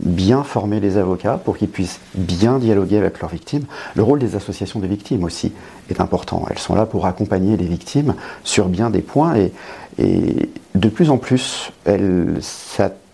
bien 0.00 0.42
former 0.42 0.80
les 0.80 0.96
avocats 0.96 1.40
pour 1.42 1.56
qu'ils 1.56 1.68
puissent 1.68 2.00
bien 2.14 2.58
dialoguer 2.58 2.98
avec 2.98 3.20
leurs 3.20 3.30
victimes. 3.30 3.64
Le 3.94 4.02
rôle 4.02 4.18
des 4.18 4.36
associations 4.36 4.80
des 4.80 4.88
victimes 4.88 5.24
aussi 5.24 5.52
est 5.90 6.00
important. 6.00 6.46
Elles 6.50 6.58
sont 6.58 6.74
là 6.74 6.86
pour 6.86 7.06
accompagner 7.06 7.56
les 7.56 7.66
victimes 7.66 8.14
sur 8.44 8.68
bien 8.68 8.90
des 8.90 9.02
points 9.02 9.34
et, 9.36 9.52
de 10.74 10.88
plus 10.88 11.10
en 11.10 11.18
plus, 11.18 11.72
elles 11.84 12.38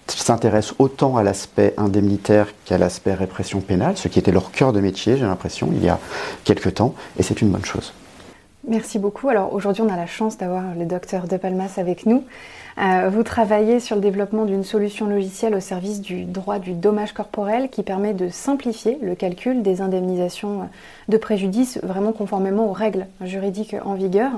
s'intéressent 0.06 0.74
autant 0.78 1.16
à 1.16 1.22
l'aspect 1.22 1.72
indemnitaire 1.78 2.48
qu'à 2.66 2.76
l'aspect 2.76 3.14
répression 3.14 3.60
pénale, 3.60 3.96
ce 3.96 4.08
qui 4.08 4.18
était 4.18 4.32
leur 4.32 4.50
cœur 4.50 4.74
de 4.74 4.80
métier, 4.80 5.16
j'ai 5.16 5.24
l'impression, 5.24 5.70
il 5.72 5.82
y 5.82 5.88
a 5.88 5.98
quelques 6.44 6.74
temps, 6.74 6.94
et 7.18 7.22
c'est 7.22 7.40
une 7.40 7.48
bonne 7.48 7.64
chose. 7.64 7.94
Merci 8.66 8.98
beaucoup. 8.98 9.28
Alors 9.28 9.52
aujourd'hui, 9.52 9.82
on 9.82 9.92
a 9.92 9.96
la 9.96 10.06
chance 10.06 10.38
d'avoir 10.38 10.62
le 10.74 10.86
docteur 10.86 11.28
De 11.28 11.36
Palmas 11.36 11.74
avec 11.76 12.06
nous. 12.06 12.24
Euh, 12.78 13.10
vous 13.12 13.22
travaillez 13.22 13.78
sur 13.78 13.94
le 13.94 14.02
développement 14.02 14.46
d'une 14.46 14.64
solution 14.64 15.06
logicielle 15.06 15.54
au 15.54 15.60
service 15.60 16.00
du 16.00 16.24
droit 16.24 16.58
du 16.58 16.72
dommage 16.72 17.12
corporel 17.12 17.68
qui 17.68 17.82
permet 17.82 18.14
de 18.14 18.30
simplifier 18.30 18.98
le 19.00 19.14
calcul 19.14 19.62
des 19.62 19.80
indemnisations 19.80 20.68
de 21.08 21.16
préjudice 21.16 21.78
vraiment 21.82 22.12
conformément 22.12 22.68
aux 22.68 22.72
règles 22.72 23.06
juridiques 23.20 23.76
en 23.84 23.94
vigueur. 23.94 24.32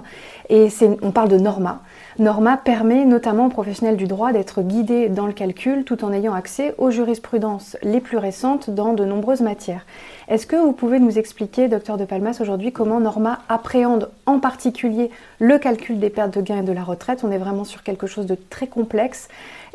Et 0.50 0.68
on 1.02 1.12
parle 1.12 1.28
de 1.28 1.38
Norma. 1.38 1.80
Norma 2.18 2.56
permet 2.56 3.04
notamment 3.04 3.46
aux 3.46 3.50
professionnels 3.50 3.96
du 3.96 4.06
droit 4.06 4.32
d'être 4.32 4.60
guidés 4.60 5.08
dans 5.08 5.26
le 5.26 5.32
calcul 5.32 5.84
tout 5.84 6.04
en 6.04 6.12
ayant 6.12 6.34
accès 6.34 6.74
aux 6.78 6.90
jurisprudences 6.90 7.76
les 7.82 8.00
plus 8.00 8.18
récentes 8.18 8.70
dans 8.70 8.92
de 8.92 9.04
nombreuses 9.04 9.40
matières. 9.40 9.86
Est-ce 10.28 10.46
que 10.46 10.56
vous 10.56 10.72
pouvez 10.72 10.98
nous 10.98 11.18
expliquer, 11.18 11.68
docteur 11.68 11.96
De 11.96 12.04
Palmas, 12.04 12.38
aujourd'hui 12.40 12.72
comment 12.72 13.00
Norma 13.00 13.38
appréhende 13.48 14.10
en 14.26 14.38
particulier 14.38 15.10
le 15.38 15.58
calcul 15.58 15.98
des 15.98 16.10
pertes 16.10 16.34
de 16.34 16.40
gains 16.40 16.58
et 16.58 16.62
de 16.62 16.72
la 16.72 16.82
retraite 16.82 17.20
On 17.24 17.30
est 17.30 17.38
vraiment 17.38 17.64
sur 17.64 17.82
quelque 17.82 18.06
chose 18.06 18.26
de 18.26 18.36
très 18.50 18.66
complexe 18.66 19.28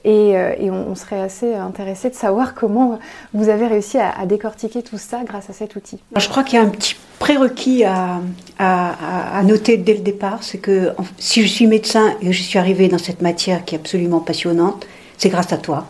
et, 0.04 0.36
euh, 0.36 0.56
on, 0.72 0.96
serait 0.96 1.20
assez 1.20 1.54
intéressé 1.54 2.10
de 2.10 2.16
savoir 2.16 2.54
comment 2.56 3.00
vous 3.34 3.50
avez 3.50 3.68
réussi 3.68 3.98
à, 3.98 4.26
décortiquer 4.26 4.84
tout 4.84 4.98
ça 4.98 5.24
grâce 5.24 5.50
à 5.50 5.54
cet 5.54 5.76
outil. 5.76 6.00
Je 6.16 6.28
crois 6.28 6.44
qu'il 6.44 6.60
y 6.60 6.62
a 6.62 6.66
un 6.66 6.70
petit 6.70 6.96
prérequis 7.20 7.84
à, 7.84 8.20
noter 9.44 9.78
dès 9.78 9.94
le 9.94 10.02
départ, 10.02 10.44
c'est 10.44 10.58
que 10.58 10.94
si 11.18 11.42
je 11.42 11.48
suis 11.48 11.68
médecin 11.68 12.16
et 12.22 12.28
que 12.28 12.32
je 12.32 12.42
suis 12.42 12.60
arrivée 12.60 12.88
dans 12.88 12.98
cette 12.98 13.22
matière 13.22 13.66
qui 13.66 13.76
est 13.76 13.78
absolument 13.78 14.20
passionnante, 14.20 14.88
c'est 15.18 15.30
grâce 15.30 15.54
à 15.54 15.58
toi. 15.58 15.88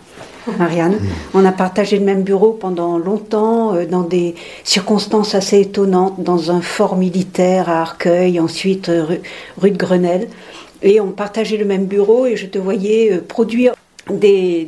Marianne. 0.58 1.00
On 1.34 1.46
a 1.46 1.52
partagé 1.52 1.98
le 1.98 2.06
même 2.06 2.24
bureau 2.24 2.52
pendant 2.52 2.98
longtemps, 2.98 3.74
euh, 3.74 3.86
dans 3.86 4.02
des 4.02 4.36
circonstances 4.64 5.36
assez 5.36 5.62
étonnantes, 5.62 6.22
dans 6.24 6.52
un 6.52 6.62
fort 6.62 6.96
militaire 6.96 7.70
à 7.70 7.82
Arcueil, 7.82 8.40
ensuite 8.40 8.90
euh, 8.90 9.18
rue, 9.58 9.72
de 9.72 9.78
Grenelle. 9.78 10.28
Et 10.82 11.00
on 11.00 11.12
partageait 11.12 11.58
le 11.58 11.66
même 11.66 11.86
bureau 11.86 12.26
et 12.26 12.36
je 12.36 12.48
te 12.48 12.58
voyais 12.58 13.14
euh, 13.14 13.22
produire 13.22 13.74
des, 14.10 14.68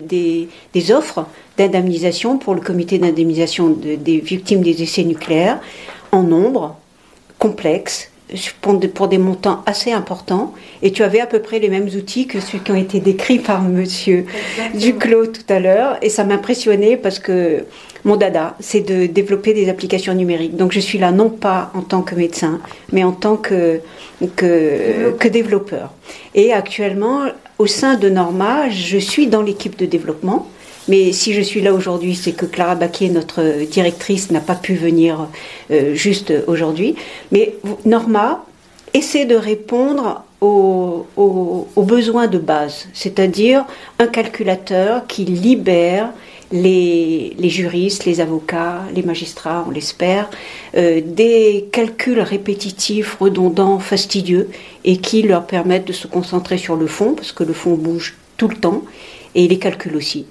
des, 0.74 0.92
offres 0.92 1.26
d'indemnisation 1.58 2.38
pour 2.38 2.54
le 2.54 2.62
comité 2.62 3.00
d'indemnisation 3.00 3.70
des 3.70 4.20
victimes 4.20 4.62
des 4.62 4.84
essais 4.84 5.04
nucléaires 5.04 5.60
en 6.12 6.22
nombre, 6.22 6.76
complexe, 7.40 8.12
pour 8.62 9.08
des 9.08 9.18
montants 9.18 9.62
assez 9.66 9.92
importants. 9.92 10.54
Et 10.82 10.92
tu 10.92 11.04
avais 11.04 11.20
à 11.20 11.28
peu 11.28 11.40
près 11.40 11.60
les 11.60 11.70
mêmes 11.70 11.90
outils 11.96 12.28
que 12.28 12.40
ceux 12.40 12.58
qui 12.60 12.72
ont 12.72 12.76
été 12.76 13.00
décrits 13.00 13.40
par 13.40 13.62
monsieur 13.62 14.26
Duclos 14.74 15.28
tout 15.28 15.54
à 15.54 15.60
l'heure. 15.60 15.98
Et 16.02 16.10
ça 16.10 16.24
m'impressionnait 16.24 16.98
parce 16.98 17.20
que 17.20 17.66
mon 18.04 18.16
dada 18.18 18.56
c'est 18.60 18.82
de 18.82 19.06
développer 19.06 19.54
des 19.54 19.70
applications 19.70 20.14
numériques. 20.14 20.56
Donc 20.56 20.72
je 20.72 20.80
suis 20.80 20.98
là 20.98 21.12
non 21.12 21.30
pas 21.30 21.72
en 21.74 21.82
tant 21.82 22.02
que 22.02 22.16
médecin 22.16 22.60
mais 22.92 23.04
en 23.04 23.12
tant 23.12 23.38
que, 23.38 23.80
que, 24.36 25.12
que 25.18 25.28
développeur. 25.28 25.92
Et 26.36 26.54
actuellement 26.54 27.26
au 27.60 27.68
sein 27.68 27.96
de 27.96 28.10
Norma 28.10 28.70
je 28.70 28.98
suis 28.98 29.28
dans 29.28 29.42
l'équipe 29.42 29.78
de 29.78 29.86
développement 29.86 30.48
mais 30.88 31.12
si 31.12 31.34
je 31.34 31.42
suis 31.42 31.62
là 31.62 31.74
aujourd'hui, 31.74 32.16
c'est 32.16 32.34
que 32.34 32.46
Clara 32.46 32.76
Baquet, 32.76 33.10
notre 33.10 33.66
directrice, 33.66 34.32
n'a 34.32 34.42
pas 34.42 34.56
pu 34.56 34.76
venir 34.76 35.28
euh, 35.72 35.96
juste 35.96 36.34
aujourd'hui. 36.48 36.96
Mais 37.32 37.56
Norma 37.86 38.46
essaie 38.94 39.26
de 39.26 39.36
répondre 39.36 40.24
aux, 40.42 41.06
besoins 41.78 42.28
de 42.28 42.38
base, 42.38 42.88
c'est-à-dire 42.94 43.66
un 44.00 44.08
calculateur 44.08 45.08
qui 45.08 45.26
libère 45.26 46.10
les, 46.52 47.36
juristes, 47.44 48.06
les 48.06 48.20
avocats, 48.20 48.82
les 48.94 49.04
magistrats, 49.04 49.66
on 49.68 49.72
l'espère, 49.72 50.30
euh, 50.76 51.02
des 51.04 51.68
calculs 51.72 52.20
répétitifs, 52.20 53.18
redondants, 53.20 53.80
fastidieux, 53.80 54.50
et 54.84 54.98
qui 54.98 55.24
leur 55.24 55.48
permettent 55.48 55.88
de 55.88 55.94
se 55.94 56.08
concentrer 56.08 56.58
sur 56.58 56.76
le 56.76 56.88
fond, 56.88 57.14
parce 57.14 57.32
que 57.32 57.44
le 57.44 57.54
fond 57.54 57.76
bouge 57.76 58.16
tout 58.38 58.48
le 58.48 58.56
temps, 58.56 58.84
et 59.36 59.48
les 59.48 59.58
calculs 59.58 59.96
aussi. 59.96 60.26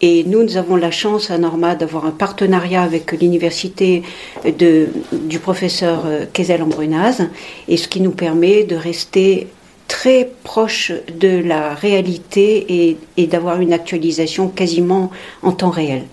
Et 0.00 0.22
nous, 0.24 0.44
nous 0.44 0.56
avons 0.56 0.76
la 0.76 0.92
chance 0.92 1.30
à 1.30 1.38
Norma 1.38 1.74
d'avoir 1.74 2.06
un 2.06 2.12
partenariat 2.12 2.82
avec 2.82 3.12
l'université 3.12 4.02
du 4.44 5.38
professeur 5.40 6.04
euh, 6.06 6.24
Kezel 6.32 6.62
Ambrunaz, 6.62 7.28
et 7.66 7.76
ce 7.76 7.88
qui 7.88 8.00
nous 8.00 8.12
permet 8.12 8.62
de 8.62 8.76
rester 8.76 9.48
très 9.88 10.30
proche 10.44 10.92
de 11.18 11.42
la 11.42 11.74
réalité 11.74 12.96
et, 13.16 13.26
d'avoir 13.26 13.60
une 13.60 13.72
actualisation 13.72 14.48
quasiment 14.48 15.10
en 15.42 15.52
temps 15.52 15.70
réel. 15.70 16.04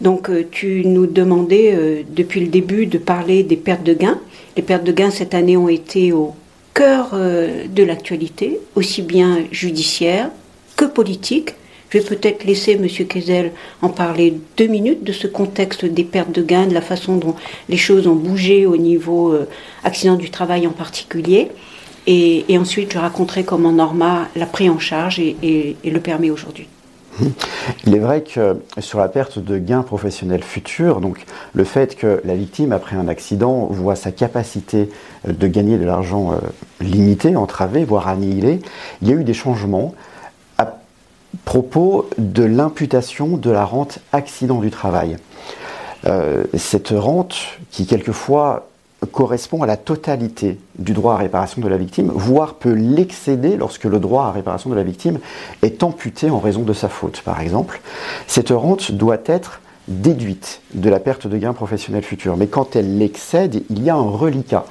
Donc 0.00 0.30
euh, 0.30 0.46
tu 0.48 0.84
nous 0.86 1.06
demandais 1.06 1.72
euh, 1.74 2.02
depuis 2.08 2.40
le 2.40 2.48
début 2.48 2.86
de 2.86 2.98
parler 2.98 3.42
des 3.42 3.56
pertes 3.56 3.82
de 3.82 3.94
gains. 3.94 4.20
Les 4.56 4.62
pertes 4.62 4.84
de 4.84 4.92
gains 4.92 5.10
cette 5.10 5.34
année 5.34 5.56
ont 5.56 5.68
été 5.68 6.12
au 6.12 6.34
cœur 6.74 7.10
de 7.12 7.82
l'actualité, 7.82 8.60
aussi 8.76 9.02
bien 9.02 9.38
judiciaire 9.50 10.30
que 10.76 10.84
politique. 10.84 11.54
Je 11.90 11.98
vais 11.98 12.04
peut-être 12.04 12.44
laisser 12.44 12.72
M. 12.72 12.86
Kezel 12.86 13.52
en 13.80 13.88
parler 13.88 14.34
deux 14.56 14.66
minutes 14.66 15.04
de 15.04 15.12
ce 15.12 15.26
contexte 15.26 15.84
des 15.84 16.04
pertes 16.04 16.32
de 16.32 16.42
gains, 16.42 16.66
de 16.66 16.74
la 16.74 16.82
façon 16.82 17.16
dont 17.16 17.34
les 17.68 17.78
choses 17.78 18.06
ont 18.06 18.14
bougé 18.14 18.66
au 18.66 18.76
niveau 18.76 19.32
euh, 19.32 19.48
accident 19.84 20.16
du 20.16 20.30
travail 20.30 20.66
en 20.66 20.72
particulier. 20.72 21.48
Et, 22.10 22.44
ensuite, 22.58 22.94
je 22.94 22.98
raconterai 22.98 23.44
comment 23.44 23.70
Norma 23.70 24.28
l'a 24.34 24.46
pris 24.46 24.70
en 24.70 24.78
charge 24.78 25.18
et, 25.18 25.76
le 25.84 26.00
permet 26.00 26.30
aujourd'hui. 26.30 26.66
Il 27.86 27.94
est 27.94 27.98
vrai 27.98 28.22
que 28.22 28.56
sur 28.78 28.98
la 28.98 29.08
perte 29.08 29.38
de 29.38 29.58
gains 29.58 29.82
professionnels 29.82 30.42
futurs, 30.42 31.02
donc 31.02 31.26
le 31.52 31.64
fait 31.64 31.96
que 31.96 32.22
la 32.24 32.34
victime, 32.34 32.72
après 32.72 32.96
un 32.96 33.08
accident, 33.08 33.66
voit 33.66 33.96
sa 33.96 34.10
capacité 34.10 34.88
de 35.26 35.46
gagner 35.48 35.76
de 35.76 35.84
l'argent 35.84 36.32
euh, 36.32 36.36
limitée, 36.80 37.36
entravée, 37.36 37.84
voire 37.84 38.08
annihilée, 38.08 38.60
il 39.02 39.08
y 39.08 39.12
a 39.12 39.14
eu 39.14 39.24
des 39.24 39.34
changements 39.34 39.94
propos 41.44 42.08
de 42.18 42.44
l'imputation 42.44 43.36
de 43.36 43.50
la 43.50 43.64
rente 43.64 43.98
accident 44.12 44.60
du 44.60 44.70
travail. 44.70 45.16
Euh, 46.06 46.44
cette 46.54 46.90
rente 46.90 47.36
qui 47.70 47.86
quelquefois 47.86 48.68
correspond 49.12 49.62
à 49.62 49.66
la 49.66 49.76
totalité 49.76 50.58
du 50.78 50.92
droit 50.92 51.14
à 51.14 51.16
réparation 51.16 51.60
de 51.60 51.68
la 51.68 51.76
victime, 51.76 52.10
voire 52.14 52.54
peut 52.54 52.72
l'excéder 52.72 53.56
lorsque 53.56 53.84
le 53.84 54.00
droit 54.00 54.24
à 54.24 54.32
réparation 54.32 54.70
de 54.70 54.74
la 54.74 54.82
victime 54.82 55.18
est 55.62 55.82
amputé 55.82 56.30
en 56.30 56.40
raison 56.40 56.62
de 56.62 56.72
sa 56.72 56.88
faute, 56.88 57.22
par 57.22 57.40
exemple. 57.40 57.80
Cette 58.26 58.50
rente 58.50 58.92
doit 58.92 59.18
être 59.26 59.60
déduite 59.86 60.60
de 60.74 60.90
la 60.90 61.00
perte 61.00 61.26
de 61.26 61.38
gains 61.38 61.52
professionnels 61.52 62.02
futurs. 62.02 62.36
Mais 62.36 62.46
quand 62.46 62.76
elle 62.76 62.98
l'excède, 62.98 63.62
il 63.70 63.82
y 63.82 63.88
a 63.88 63.94
un 63.94 64.10
reliquat. 64.10 64.66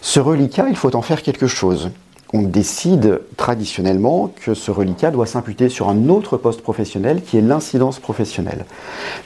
Ce 0.00 0.18
reliquat, 0.18 0.66
il 0.68 0.76
faut 0.76 0.96
en 0.96 1.02
faire 1.02 1.22
quelque 1.22 1.46
chose 1.46 1.90
on 2.32 2.42
décide 2.42 3.20
traditionnellement 3.36 4.30
que 4.44 4.54
ce 4.54 4.70
reliquat 4.70 5.10
doit 5.10 5.26
s'imputer 5.26 5.68
sur 5.68 5.88
un 5.88 6.08
autre 6.08 6.36
poste 6.36 6.60
professionnel 6.60 7.22
qui 7.22 7.38
est 7.38 7.42
l'incidence 7.42 7.98
professionnelle. 7.98 8.64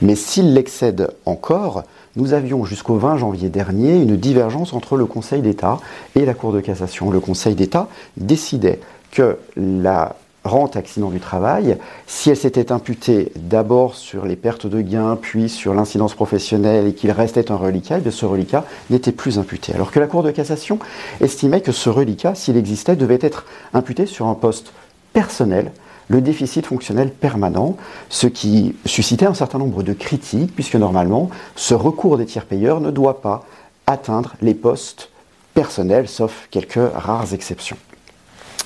Mais 0.01 0.15
s'il 0.15 0.55
l'excède 0.55 1.13
encore, 1.27 1.83
nous 2.17 2.33
avions 2.33 2.65
jusqu'au 2.65 2.97
20 2.97 3.17
janvier 3.17 3.49
dernier 3.49 3.97
une 3.97 4.17
divergence 4.17 4.73
entre 4.73 4.97
le 4.97 5.07
Conseil 5.07 5.41
d'État 5.41 5.79
et 6.15 6.25
la 6.25 6.35
Cour 6.35 6.53
de 6.53 6.61
cassation. 6.61 7.11
Le 7.11 7.21
Conseil 7.21 7.55
d'État 7.55 7.89
décidait 8.17 8.81
que 9.11 9.39
la 9.57 10.17
rente 10.45 10.77
accident 10.77 11.11
du 11.11 11.21
travail, 11.21 11.79
si 12.07 12.31
elle 12.31 12.37
s'était 12.37 12.73
imputée 12.73 13.33
d'abord 13.37 13.95
sur 13.95 14.27
les 14.27 14.37
pertes 14.37 14.67
de 14.67 14.81
gains, 14.81 15.17
puis 15.21 15.49
sur 15.49 15.75
l'incidence 15.75 16.15
professionnelle 16.15 16.87
et 16.87 16.95
qu'il 16.95 17.11
restait 17.13 17.53
un 17.53 17.57
reliquat, 17.57 17.99
eh 18.05 18.11
ce 18.11 18.27
reliquat 18.27 18.65
n'était 18.91 19.13
plus 19.13 19.39
imputé. 19.39 19.73
Alors 19.75 19.91
que 19.93 20.01
la 20.01 20.07
Cour 20.07 20.23
de 20.23 20.31
cassation 20.31 20.79
estimait 21.21 21.61
que 21.61 21.73
ce 21.73 21.89
reliquat, 21.89 22.35
s'il 22.35 22.57
existait, 22.57 22.97
devait 22.97 23.19
être 23.21 23.47
imputé 23.73 24.07
sur 24.07 24.27
un 24.27 24.35
poste 24.35 24.73
personnel, 25.13 25.71
le 26.09 26.21
déficit 26.21 26.67
fonctionnel 26.67 27.11
permanent, 27.11 27.77
ce 28.09 28.27
qui 28.27 28.75
suscitait 28.85 29.27
un 29.27 29.35
certain 29.35 29.59
nombre 29.59 29.83
de 29.83 29.93
critiques, 29.93 30.55
puisque 30.55 30.75
normalement, 30.75 31.31
ce 31.57 31.75
recours 31.75 32.19
des 32.19 32.27
tiers 32.27 32.47
payeurs 32.47 32.81
ne 32.81 32.91
doit 32.91 33.21
pas 33.21 33.45
atteindre 33.87 34.35
les 34.43 34.55
postes 34.55 35.11
personnels, 35.55 36.09
sauf 36.09 36.49
quelques 36.51 36.81
rares 36.95 37.33
exceptions. 37.33 37.77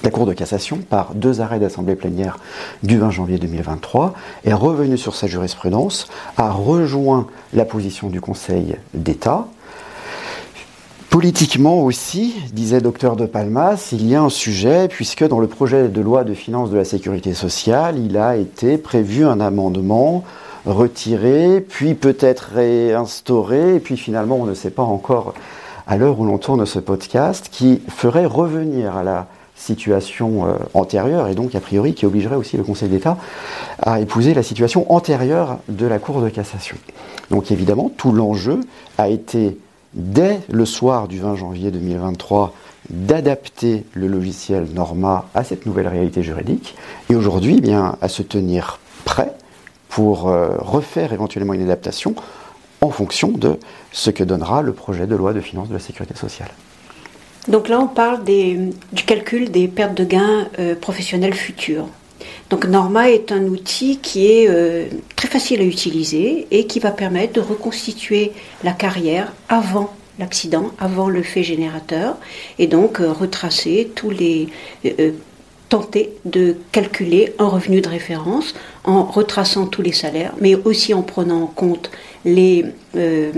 La 0.03 0.11
Cour 0.11 0.27
de 0.27 0.33
cassation, 0.33 0.79
par 0.79 1.15
deux 1.15 1.41
arrêts 1.41 1.59
d'assemblée 1.59 1.97
plénière 1.97 2.39
du 2.83 2.99
20 2.99 3.11
janvier 3.11 3.39
2023, 3.39 4.15
est 4.45 4.53
revenue 4.53 4.99
sur 4.99 5.17
sa 5.17 5.27
jurisprudence, 5.27 6.09
a 6.37 6.51
rejoint 6.51 7.27
la 7.53 7.65
position 7.65 8.09
du 8.09 8.21
Conseil 8.21 8.77
d'État. 8.95 9.49
Politiquement 11.11 11.83
aussi, 11.83 12.35
disait 12.53 12.81
docteur 12.81 13.17
De 13.17 13.27
Palmas, 13.27 13.89
il 13.93 14.07
y 14.07 14.15
a 14.15 14.23
un 14.23 14.29
sujet, 14.29 14.87
puisque 14.89 15.27
dans 15.27 15.41
le 15.41 15.47
projet 15.47 15.89
de 15.89 16.01
loi 16.01 16.25
de 16.25 16.35
finances 16.35 16.71
de 16.71 16.77
la 16.77 16.85
sécurité 16.85 17.33
sociale, 17.33 17.99
il 17.99 18.17
a 18.19 18.37
été 18.37 18.77
prévu 18.77 19.25
un 19.25 19.41
amendement 19.41 20.25
retiré, 20.67 21.65
puis 21.67 21.95
peut-être 21.95 22.51
réinstauré, 22.55 23.77
et 23.77 23.81
puis 23.81 23.97
finalement 23.97 24.37
on 24.37 24.47
ne 24.47 24.55
sait 24.55 24.71
pas 24.71 24.83
encore 24.83 25.35
à 25.87 25.97
l'heure 25.97 26.19
où 26.21 26.27
l'on 26.27 26.39
tourne 26.39 26.67
ce 26.67 26.81
podcast, 26.81 27.49
qui 27.51 27.81
ferait 27.89 28.27
revenir 28.27 28.97
à 28.97 29.03
la 29.03 29.27
situation 29.57 30.47
euh, 30.47 30.55
antérieure, 30.75 31.29
et 31.29 31.35
donc 31.35 31.55
a 31.55 31.61
priori 31.61 31.95
qui 31.95 32.07
obligerait 32.07 32.37
aussi 32.37 32.57
le 32.57 32.63
Conseil 32.63 32.89
d'État 32.89 33.17
à 33.83 34.01
épouser 34.01 34.35
la 34.35 34.43
situation 34.43 34.91
antérieure 34.93 35.59
de 35.69 35.87
la 35.87 35.99
Cour 35.99 36.21
de 36.21 36.29
cassation. 36.29 36.77
Donc 37.31 37.51
évidemment, 37.51 37.91
tout 37.97 38.13
l'enjeu 38.13 38.61
a 38.99 39.09
été, 39.09 39.59
dès 39.95 40.41
le 40.51 40.65
soir 40.65 41.09
du 41.09 41.19
20 41.19 41.37
janvier 41.37 41.71
2023, 41.71 42.53
d'adapter 42.91 43.85
le 43.95 44.07
logiciel 44.07 44.69
Norma 44.73 45.27
à 45.35 45.43
cette 45.43 45.67
nouvelle 45.67 45.89
réalité 45.89 46.23
juridique, 46.23 46.77
et 47.11 47.17
aujourd'hui, 47.17 47.57
eh 47.59 47.61
bien, 47.61 47.97
à 48.01 48.09
se 48.09 48.23
tenir 48.23 48.79
prêt 49.05 49.33
pour 49.89 50.29
euh, 50.29 50.57
refaire 50.59 51.13
éventuellement 51.13 51.55
une 51.55 51.63
adaptation 51.63 52.15
en 52.83 52.91
fonction 52.91 53.29
de 53.29 53.59
ce 53.93 54.11
que 54.11 54.23
donnera 54.23 54.63
le 54.63 54.73
projet 54.73 55.07
de 55.07 55.17
loi 55.17 55.33
de 55.33 55.41
finances 55.41 55.69
de 55.69 55.75
la 55.75 55.81
sécurité 55.81 56.15
sociale. 56.15 56.51
Donc 57.49 57.69
là, 57.69 57.81
on 57.81 57.87
parle 57.87 58.25
du 58.25 59.05
calcul 59.07 59.51
des 59.51 59.69
pertes 59.69 59.97
de 59.97 60.05
gains 60.05 60.49
euh, 60.59 60.75
professionnels 60.75 61.35
futurs. 61.35 61.89
Donc 62.51 62.67
Norma 62.67 63.11
est 63.11 63.33
un 63.33 63.45
outil 63.45 63.99
qui 63.99 64.27
est 64.27 64.49
euh, 64.49 64.87
très 65.15 65.29
facile 65.29 65.61
à 65.61 65.65
utiliser 65.65 66.47
et 66.51 66.67
qui 66.67 66.81
va 66.81 66.91
permettre 66.91 67.35
de 67.35 67.41
reconstituer 67.41 68.33
la 68.65 68.73
carrière 68.73 69.33
avant 69.49 69.95
l'accident, 70.19 70.71
avant 70.79 71.09
le 71.09 71.23
fait 71.23 71.43
générateur, 71.43 72.17
et 72.59 72.67
donc 72.67 73.01
euh, 73.01 73.13
retracer 73.13 73.91
tous 73.95 74.11
les 74.11 74.49
tenter 75.69 76.13
de 76.25 76.57
calculer 76.73 77.35
un 77.39 77.49
revenu 77.49 77.81
de 77.81 77.89
référence 77.89 78.55
en 78.85 79.03
retraçant 79.03 79.67
tous 79.67 79.83
les 79.83 79.93
salaires, 79.93 80.33
mais 80.41 80.55
aussi 80.55 80.95
en 80.95 81.03
prenant 81.03 81.43
en 81.43 81.47
compte 81.47 81.91
les, 82.25 82.65
euh, 82.97 83.33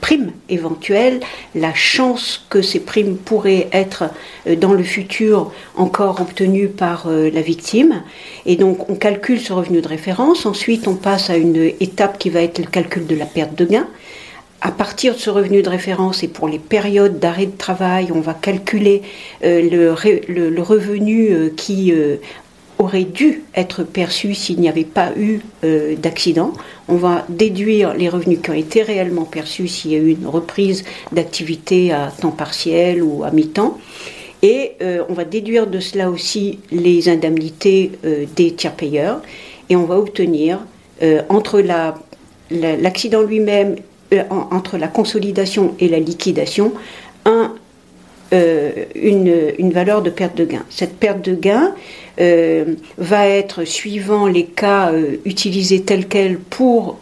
primes 0.00 0.32
éventuelles, 0.48 1.20
la 1.54 1.72
chance 1.74 2.44
que 2.50 2.60
ces 2.60 2.80
primes 2.80 3.16
pourraient 3.16 3.68
être 3.72 4.04
euh, 4.46 4.56
dans 4.56 4.72
le 4.72 4.82
futur 4.82 5.52
encore 5.76 6.20
obtenues 6.20 6.68
par 6.68 7.06
euh, 7.06 7.30
la 7.30 7.40
victime. 7.40 8.02
Et 8.46 8.56
donc 8.56 8.90
on 8.90 8.94
calcule 8.94 9.40
ce 9.40 9.52
revenu 9.52 9.80
de 9.80 9.88
référence, 9.88 10.44
ensuite 10.44 10.88
on 10.88 10.96
passe 10.96 11.30
à 11.30 11.36
une 11.36 11.72
étape 11.80 12.18
qui 12.18 12.30
va 12.30 12.42
être 12.42 12.58
le 12.58 12.66
calcul 12.66 13.06
de 13.06 13.14
la 13.14 13.26
perte 13.26 13.54
de 13.54 13.64
gain 13.64 13.86
à 14.62 14.70
partir 14.70 15.14
de 15.14 15.18
ce 15.18 15.28
revenu 15.28 15.60
de 15.60 15.68
référence 15.68 16.22
et 16.22 16.28
pour 16.28 16.48
les 16.48 16.60
périodes 16.60 17.18
d'arrêt 17.18 17.46
de 17.46 17.56
travail, 17.56 18.10
on 18.14 18.20
va 18.20 18.32
calculer 18.32 19.02
euh, 19.42 19.60
le, 20.28 20.62
revenu 20.62 21.30
euh, 21.32 21.50
qui 21.54 21.92
euh, 21.92 22.16
aurait 22.78 23.02
dû 23.02 23.42
être 23.56 23.82
perçu 23.82 24.34
s'il 24.34 24.60
n'y 24.60 24.68
avait 24.68 24.84
pas 24.84 25.10
eu 25.16 25.40
d'accident. 25.98 26.52
On 26.88 26.96
va 26.96 27.24
déduire 27.28 27.94
les 27.94 28.08
revenus 28.08 28.38
qui 28.42 28.50
ont 28.50 28.54
été 28.54 28.82
réellement 28.82 29.24
perçus 29.24 29.68
s'il 29.68 29.92
y 29.92 29.94
a 29.96 29.98
eu 29.98 30.10
une 30.10 30.26
reprise 30.26 30.84
d'activité 31.12 31.92
à 31.92 32.12
temps 32.20 32.30
partiel 32.30 33.02
ou 33.02 33.22
à 33.24 33.30
mi-temps. 33.30 33.78
Et 34.42 34.72
on 35.08 35.12
va 35.12 35.24
déduire 35.24 35.68
de 35.68 35.78
cela 35.78 36.10
aussi 36.10 36.58
les 36.72 37.08
indemnités 37.08 37.92
des 38.34 38.52
tiers 38.54 38.74
payeurs. 38.74 39.22
Et 39.68 39.76
on 39.76 39.84
va 39.84 39.96
obtenir 39.96 40.58
entre 41.28 41.62
l'accident 42.50 43.22
lui-même 43.22 43.76
entre 44.30 44.78
la 44.78 44.88
consolidation 44.88 45.74
et 45.78 45.88
la 45.88 45.98
liquidation 45.98 46.72
euh, 48.32 48.70
une, 48.94 49.72
valeur 49.72 50.00
de 50.00 50.08
perte 50.08 50.36
de 50.36 50.46
gain. 50.46 50.64
Cette 50.70 50.96
perte 50.96 51.22
de 51.22 51.34
gain 51.34 51.74
euh, 52.18 52.64
va 52.96 53.28
être, 53.28 53.64
suivant 53.64 54.26
les 54.26 54.44
cas 54.44 54.90
utilisés 55.26 55.82
tels 55.82 56.08
quels 56.08 56.38
pour 56.38 56.98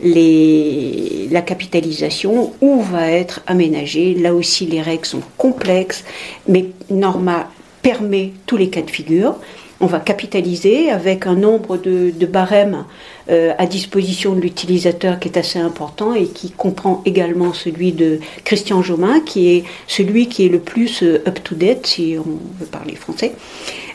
les, 0.00 1.28
la 1.30 1.42
capitalisation, 1.42 2.52
ou 2.62 2.80
va 2.80 3.10
être 3.10 3.42
aménagée. 3.46 4.14
Là 4.14 4.34
aussi, 4.34 4.64
les 4.64 4.80
règles 4.80 5.04
sont 5.04 5.22
complexes, 5.36 6.04
mais 6.48 6.66
Norma 6.88 7.50
permet 7.82 8.32
tous 8.46 8.56
les 8.56 8.70
cas 8.70 8.82
de 8.82 8.90
figure 8.90 9.36
on 9.80 9.86
va 9.86 10.00
capitaliser 10.00 10.90
avec 10.90 11.26
un 11.26 11.34
nombre 11.34 11.76
de, 11.76 12.12
barèmes 12.26 12.84
euh, 13.30 13.52
à 13.58 13.66
disposition 13.66 14.34
de 14.34 14.40
l'utilisateur 14.40 15.20
qui 15.20 15.28
est 15.28 15.38
assez 15.38 15.58
important 15.58 16.14
et 16.14 16.26
qui 16.26 16.50
comprend 16.50 17.02
également 17.04 17.52
celui 17.52 17.92
de 17.92 18.18
Christian 18.44 18.82
Jomin, 18.82 19.20
qui 19.20 19.54
est 19.54 19.64
celui 19.86 20.28
qui 20.28 20.46
est 20.46 20.48
le 20.48 20.58
plus 20.58 21.02
euh, 21.02 21.22
up-to-date, 21.26 21.86
si 21.86 22.16
on 22.18 22.38
veut 22.60 22.66
parler 22.70 22.96
français, 22.96 23.32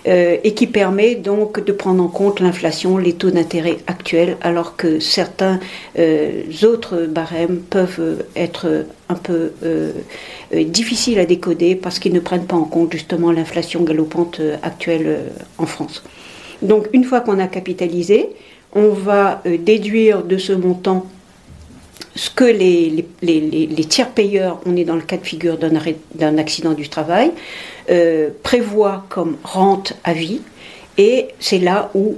euh, 0.07 0.37
et 0.43 0.53
qui 0.53 0.67
permet 0.67 1.15
donc 1.15 1.63
de 1.63 1.71
prendre 1.71 2.03
en 2.03 2.07
compte 2.07 2.39
l'inflation, 2.39 2.97
les 2.97 3.13
taux 3.13 3.31
d'intérêt 3.31 3.77
actuels, 3.87 4.37
alors 4.41 4.75
que 4.75 4.99
certains 4.99 5.59
autres 6.63 7.05
barèmes 7.07 7.59
peuvent 7.69 8.23
être 8.35 8.85
un 9.09 9.15
peu 9.15 9.51
euh, 10.53 10.63
difficile 10.63 11.19
à 11.19 11.25
décoder 11.25 11.75
parce 11.75 11.99
qu'ils 11.99 12.13
ne 12.13 12.19
prennent 12.19 12.45
pas 12.45 12.55
en 12.55 12.65
compte 12.65 12.91
justement 12.91 13.31
l'inflation 13.31 13.83
galopante 13.83 14.39
euh, 14.39 14.57
actuelle 14.61 15.05
euh, 15.05 15.27
en 15.57 15.65
France. 15.65 16.03
Donc 16.61 16.87
une 16.93 17.03
fois 17.03 17.21
qu'on 17.21 17.39
a 17.39 17.47
capitalisé, 17.47 18.29
on 18.73 18.89
va 18.89 19.41
déduire 19.45 20.23
de 20.23 20.37
ce 20.37 20.53
montant 20.53 21.05
ce 22.15 22.29
que 22.29 22.43
les, 22.43 23.05
tiers 23.89 24.11
payeurs, 24.11 24.59
on 24.65 24.75
est 24.75 24.83
dans 24.83 24.95
le 24.95 25.01
cas 25.01 25.17
de 25.17 25.25
figure 25.25 25.57
d'un 25.57 26.37
accident 26.37 26.73
du 26.73 26.89
travail, 26.89 27.31
prévoient 28.43 29.05
comme 29.09 29.37
rente 29.43 29.93
à 30.03 30.13
vie. 30.13 30.41
Et 30.97 31.29
c'est 31.39 31.59
là 31.59 31.89
où 31.95 32.17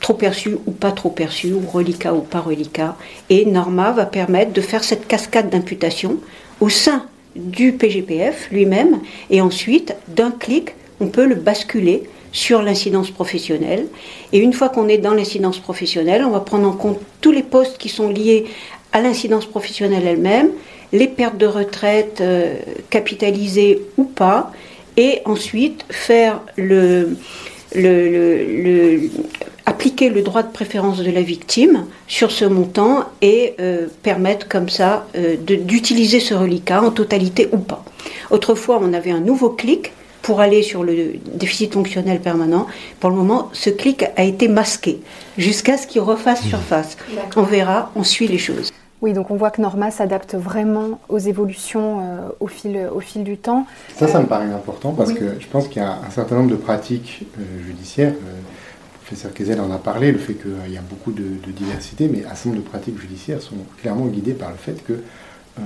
trop 0.00 0.14
perçu 0.14 0.56
ou 0.66 0.72
pas 0.72 0.92
trop 0.92 1.10
perçu, 1.10 1.52
ou 1.52 1.60
reliquat 1.60 2.14
ou 2.14 2.20
pas 2.20 2.40
reliquat. 2.40 2.96
Et 3.30 3.44
Norma 3.44 3.92
va 3.92 4.06
permettre 4.06 4.52
de 4.52 4.60
faire 4.60 4.84
cette 4.84 5.06
cascade 5.06 5.50
d'imputation 5.50 6.18
au 6.60 6.68
sein 6.68 7.06
du 7.34 7.72
PGPF 7.72 8.48
lui-même, 8.50 9.00
et 9.30 9.40
ensuite, 9.40 9.94
d'un 10.08 10.30
clic, 10.30 10.74
on 11.00 11.08
peut 11.08 11.26
le 11.26 11.34
basculer 11.34 12.04
sur 12.32 12.62
l'incidence 12.62 13.10
professionnelle. 13.10 13.86
Et 14.32 14.38
une 14.38 14.52
fois 14.52 14.68
qu'on 14.68 14.88
est 14.88 14.98
dans 14.98 15.14
l'incidence 15.14 15.58
professionnelle, 15.58 16.24
on 16.24 16.30
va 16.30 16.40
prendre 16.40 16.68
en 16.68 16.72
compte 16.72 17.00
tous 17.20 17.32
les 17.32 17.42
postes 17.42 17.78
qui 17.78 17.88
sont 17.88 18.08
liés 18.08 18.46
à 18.96 19.02
l'incidence 19.02 19.44
professionnelle 19.44 20.06
elle-même, 20.06 20.48
les 20.90 21.06
pertes 21.06 21.36
de 21.36 21.44
retraite 21.44 22.22
euh, 22.22 22.54
capitalisées 22.88 23.82
ou 23.98 24.04
pas, 24.04 24.52
et 24.96 25.20
ensuite 25.26 25.84
faire 25.90 26.40
le, 26.56 27.18
le, 27.74 29.10
appliquer 29.66 30.08
le 30.08 30.22
droit 30.22 30.42
de 30.42 30.50
préférence 30.50 31.02
de 31.02 31.10
la 31.10 31.20
victime 31.20 31.84
sur 32.08 32.30
ce 32.30 32.46
montant 32.46 33.04
et 33.20 33.52
euh, 33.60 33.88
permettre 34.02 34.48
comme 34.48 34.70
ça 34.70 35.06
euh, 35.14 35.36
d'utiliser 35.36 36.18
ce 36.18 36.32
reliquat 36.32 36.80
en 36.80 36.90
totalité 36.90 37.50
ou 37.52 37.58
pas. 37.58 37.84
Autrefois, 38.30 38.80
on 38.80 38.94
avait 38.94 39.10
un 39.10 39.20
nouveau 39.20 39.50
clic 39.50 39.92
pour 40.22 40.40
aller 40.40 40.62
sur 40.62 40.82
le 40.82 41.16
déficit 41.34 41.74
fonctionnel 41.74 42.20
permanent. 42.20 42.66
Pour 42.98 43.10
le 43.10 43.16
moment, 43.16 43.50
ce 43.52 43.68
clic 43.68 44.06
a 44.16 44.24
été 44.24 44.48
masqué 44.48 45.00
jusqu'à 45.36 45.76
ce 45.76 45.86
qu'il 45.86 46.00
refasse 46.00 46.46
mmh. 46.46 46.48
surface. 46.48 46.96
On 47.36 47.42
verra, 47.42 47.92
on 47.94 48.02
suit 48.02 48.26
les 48.26 48.38
choses. 48.38 48.72
Oui, 49.06 49.12
donc 49.12 49.30
on 49.30 49.36
voit 49.36 49.52
que 49.52 49.62
Norma 49.62 49.92
s'adapte 49.92 50.34
vraiment 50.34 50.98
aux 51.08 51.18
évolutions 51.18 52.00
euh, 52.00 52.28
au, 52.40 52.48
fil, 52.48 52.88
au 52.92 52.98
fil 52.98 53.22
du 53.22 53.38
temps. 53.38 53.64
Ça, 53.94 54.08
ça 54.08 54.20
me 54.20 54.26
paraît 54.26 54.46
important 54.46 54.92
parce 54.92 55.12
que 55.12 55.38
je 55.38 55.46
pense 55.46 55.68
qu'il 55.68 55.80
y 55.80 55.84
a 55.84 55.92
un 56.06 56.10
certain 56.10 56.34
nombre 56.34 56.50
de 56.50 56.56
pratiques 56.56 57.24
judiciaires 57.64 58.14
professeur 59.06 59.32
Kezel 59.32 59.60
en 59.60 59.70
a 59.70 59.78
parlé, 59.78 60.10
le 60.10 60.18
fait 60.18 60.34
qu'il 60.34 60.72
y 60.72 60.76
a 60.76 60.80
beaucoup 60.80 61.12
de, 61.12 61.22
diversité, 61.52 62.08
mais 62.08 62.24
un 62.24 62.34
certain 62.34 62.50
nombre 62.50 62.62
de 62.62 62.68
pratiques 62.68 63.00
judiciaires 63.00 63.40
sont 63.40 63.54
clairement 63.80 64.06
guidées 64.06 64.34
par 64.34 64.50
le 64.50 64.56
fait 64.56 64.84
que 64.84 64.94
euh, 64.94 65.62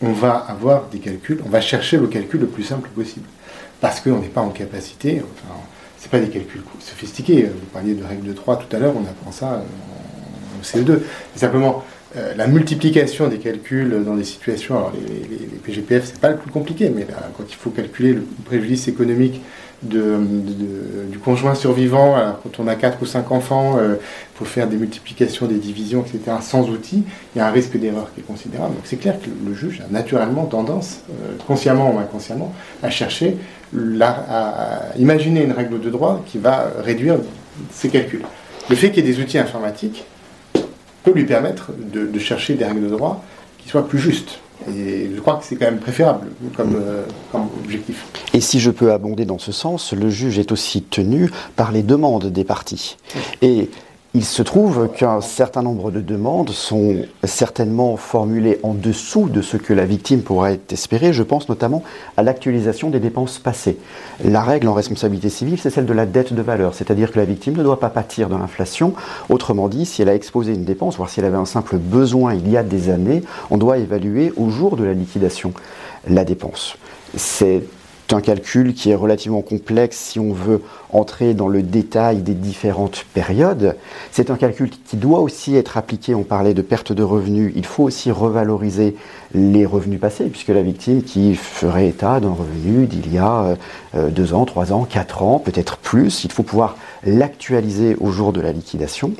on 0.00 0.12
va 0.12 0.36
avoir 0.36 0.86
des 0.92 1.00
calculs, 1.00 1.40
on 1.44 1.48
va 1.48 1.60
chercher 1.60 1.96
le 1.96 2.06
calcul 2.06 2.40
le 2.40 2.46
plus 2.46 2.62
simple 2.62 2.88
possible. 2.90 3.26
Parce 3.80 4.00
qu'on 4.00 4.20
n'est 4.20 4.28
pas 4.28 4.42
en 4.42 4.50
capacité, 4.50 5.20
enfin, 5.22 5.54
c'est 5.98 6.10
pas 6.10 6.20
des 6.20 6.28
calculs 6.28 6.62
sophistiqués. 6.78 7.46
Vous 7.46 7.66
parliez 7.72 7.94
de 7.94 8.04
règle 8.04 8.28
de 8.28 8.32
3 8.32 8.58
tout 8.58 8.76
à 8.76 8.78
l'heure, 8.78 8.94
on 8.96 9.02
apprend 9.02 9.32
ça 9.32 9.64
en, 10.58 10.62
CE2. 10.62 11.00
C'est 11.34 11.40
simplement 11.40 11.84
euh, 12.16 12.34
la 12.36 12.46
multiplication 12.46 13.28
des 13.28 13.38
calculs 13.38 14.04
dans 14.04 14.14
des 14.14 14.24
situations, 14.24 14.76
alors 14.76 14.92
les, 14.92 15.36
les, 15.36 15.46
les 15.46 15.58
PGPF, 15.62 16.18
pas 16.18 16.30
le 16.30 16.36
plus 16.36 16.50
compliqué, 16.50 16.90
mais 16.94 17.06
quand 17.36 17.44
il 17.48 17.54
faut 17.54 17.70
calculer 17.70 18.12
le 18.12 18.24
préjudice 18.44 18.88
économique 18.88 19.40
du 19.84 21.18
conjoint 21.18 21.54
survivant, 21.54 22.16
quand 22.42 22.62
on 22.62 22.68
a 22.68 22.74
4 22.74 23.02
ou 23.02 23.06
5 23.06 23.30
enfants, 23.32 23.76
il 23.78 23.82
euh, 23.82 23.96
faut 24.34 24.44
faire 24.44 24.66
des 24.66 24.76
multiplications, 24.76 25.46
des 25.46 25.56
divisions, 25.56 26.02
etc., 26.02 26.36
sans 26.40 26.68
outils, 26.70 27.04
il 27.34 27.38
y 27.38 27.40
a 27.40 27.46
un 27.46 27.50
risque 27.50 27.76
d'erreur 27.78 28.10
qui 28.14 28.20
est 28.20 28.24
considérable. 28.24 28.74
Donc 28.74 28.84
c'est 28.84 28.96
clair 28.96 29.18
que 29.20 29.28
le 29.46 29.54
juge 29.54 29.82
a 29.86 29.92
naturellement 29.92 30.46
tendance, 30.46 31.00
euh, 31.10 31.36
consciemment 31.46 31.94
ou 31.94 31.98
inconsciemment, 31.98 32.52
à 32.82 32.90
chercher, 32.90 33.36
à, 34.00 34.80
imaginer 34.98 35.44
une 35.44 35.52
règle 35.52 35.80
de 35.80 35.90
droit 35.90 36.22
qui 36.26 36.38
va 36.38 36.70
réduire 36.82 37.16
ses 37.70 37.88
calculs. 37.88 38.24
Le 38.70 38.76
fait 38.76 38.90
qu'il 38.90 39.04
y 39.04 39.08
ait 39.08 39.12
des 39.12 39.20
outils 39.20 39.38
informatiques 39.38 40.04
peut 41.04 41.12
lui 41.12 41.24
permettre 41.24 41.70
de 41.76 42.18
chercher 42.18 42.54
des 42.54 42.64
règles 42.64 42.82
de 42.82 42.88
droit 42.88 43.24
qui 43.58 43.68
soient 43.68 43.86
plus 43.86 44.00
justes. 44.00 44.40
Et 44.68 45.10
je 45.14 45.20
crois 45.20 45.36
que 45.36 45.44
c'est 45.44 45.56
quand 45.56 45.66
même 45.66 45.78
préférable 45.78 46.28
comme, 46.56 46.76
euh, 46.76 47.02
comme, 47.30 47.48
objectif. 47.62 48.06
Et 48.32 48.40
si 48.40 48.60
je 48.60 48.70
peux 48.70 48.92
abonder 48.92 49.24
dans 49.24 49.38
ce 49.38 49.52
sens, 49.52 49.92
le 49.92 50.08
juge 50.10 50.38
est 50.38 50.52
aussi 50.52 50.82
tenu 50.82 51.30
par 51.56 51.72
les 51.72 51.82
demandes 51.82 52.26
des 52.26 52.44
parties. 52.44 52.96
Et 53.42 53.70
il 54.16 54.24
se 54.24 54.42
trouve 54.42 54.88
qu'un 54.96 55.20
certain 55.20 55.62
nombre 55.62 55.90
de 55.90 56.00
demandes 56.00 56.50
sont 56.50 56.98
certainement 57.24 57.96
formulées 57.96 58.60
en 58.62 58.72
dessous 58.72 59.28
de 59.28 59.42
ce 59.42 59.56
que 59.56 59.72
la 59.72 59.84
victime 59.84 60.22
pourrait 60.22 60.60
espérer. 60.70 61.12
Je 61.12 61.24
pense 61.24 61.48
notamment 61.48 61.82
à 62.16 62.22
l'actualisation 62.22 62.90
des 62.90 63.00
dépenses 63.00 63.40
passées. 63.40 63.76
La 64.22 64.40
règle 64.42 64.68
en 64.68 64.72
responsabilité 64.72 65.30
civile, 65.30 65.58
c'est 65.60 65.70
celle 65.70 65.86
de 65.86 65.92
la 65.92 66.06
dette 66.06 66.32
de 66.32 66.42
valeur, 66.42 66.74
c'est-à-dire 66.74 67.10
que 67.10 67.18
la 67.18 67.24
victime 67.24 67.56
ne 67.56 67.64
doit 67.64 67.80
pas 67.80 67.88
pâtir 67.88 68.28
de 68.28 68.36
l'inflation. 68.36 68.94
Autrement 69.30 69.68
dit, 69.68 69.84
si 69.84 70.00
elle 70.00 70.08
a 70.08 70.14
exposé 70.14 70.54
une 70.54 70.64
dépense, 70.64 70.96
voire 70.96 71.10
si 71.10 71.18
elle 71.18 71.26
avait 71.26 71.36
un 71.36 71.44
simple 71.44 71.76
besoin 71.76 72.34
il 72.34 72.48
y 72.48 72.56
a 72.56 72.62
des 72.62 72.90
années, 72.90 73.24
on 73.50 73.58
doit 73.58 73.78
évaluer 73.78 74.32
au 74.36 74.48
jour 74.48 74.76
de 74.76 74.84
la 74.84 74.92
liquidation 74.92 75.52
la 76.06 76.24
dépense. 76.24 76.76
C'est 77.16 77.64
un 78.14 78.20
calcul 78.20 78.74
qui 78.74 78.90
est 78.90 78.94
relativement 78.94 79.42
complexe 79.42 79.96
si 79.96 80.18
on 80.18 80.32
veut 80.32 80.62
entrer 80.90 81.34
dans 81.34 81.48
le 81.48 81.62
détail 81.62 82.22
des 82.22 82.34
différentes 82.34 83.04
périodes. 83.12 83.76
C'est 84.12 84.30
un 84.30 84.36
calcul 84.36 84.70
qui 84.70 84.96
doit 84.96 85.20
aussi 85.20 85.56
être 85.56 85.76
appliqué, 85.76 86.14
on 86.14 86.22
parlait 86.22 86.54
de 86.54 86.62
perte 86.62 86.92
de 86.92 87.02
revenus, 87.02 87.52
il 87.56 87.66
faut 87.66 87.82
aussi 87.82 88.10
revaloriser 88.10 88.96
les 89.34 89.66
revenus 89.66 90.00
passés, 90.00 90.26
puisque 90.26 90.48
la 90.48 90.62
victime 90.62 91.02
qui 91.02 91.34
ferait 91.34 91.88
état 91.88 92.20
d'un 92.20 92.32
revenu 92.32 92.86
d'il 92.86 93.12
y 93.12 93.18
a 93.18 93.56
euh, 93.94 94.10
deux 94.10 94.32
ans, 94.32 94.44
trois 94.44 94.72
ans, 94.72 94.84
quatre 94.84 95.22
ans, 95.22 95.38
peut-être 95.38 95.76
plus, 95.76 96.24
il 96.24 96.32
faut 96.32 96.44
pouvoir 96.44 96.76
l'actualiser 97.04 97.96
au 98.00 98.10
jour 98.10 98.32
de 98.32 98.40
la 98.40 98.52
liquidation. 98.52 99.12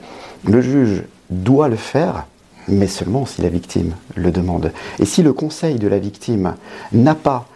Le 0.44 0.61
juge 0.61 1.04
doit 1.30 1.68
le 1.68 1.76
faire, 1.76 2.26
mais 2.68 2.87
seulement 2.87 3.26
si 3.26 3.42
la 3.42 3.48
victime 3.48 3.94
le 4.14 4.30
demande. 4.30 4.72
Et 4.98 5.04
si 5.04 5.22
le 5.22 5.33
conseil 5.33 5.76
de 5.76 5.88
la 5.88 5.98
victime 5.98 6.54
n'a 6.92 7.14
pas 7.14 7.46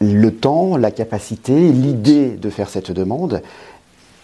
le 0.00 0.34
temps, 0.34 0.76
la 0.76 0.90
capacité, 0.90 1.70
l'idée 1.70 2.30
de 2.30 2.50
faire 2.50 2.70
cette 2.70 2.90
demande, 2.90 3.42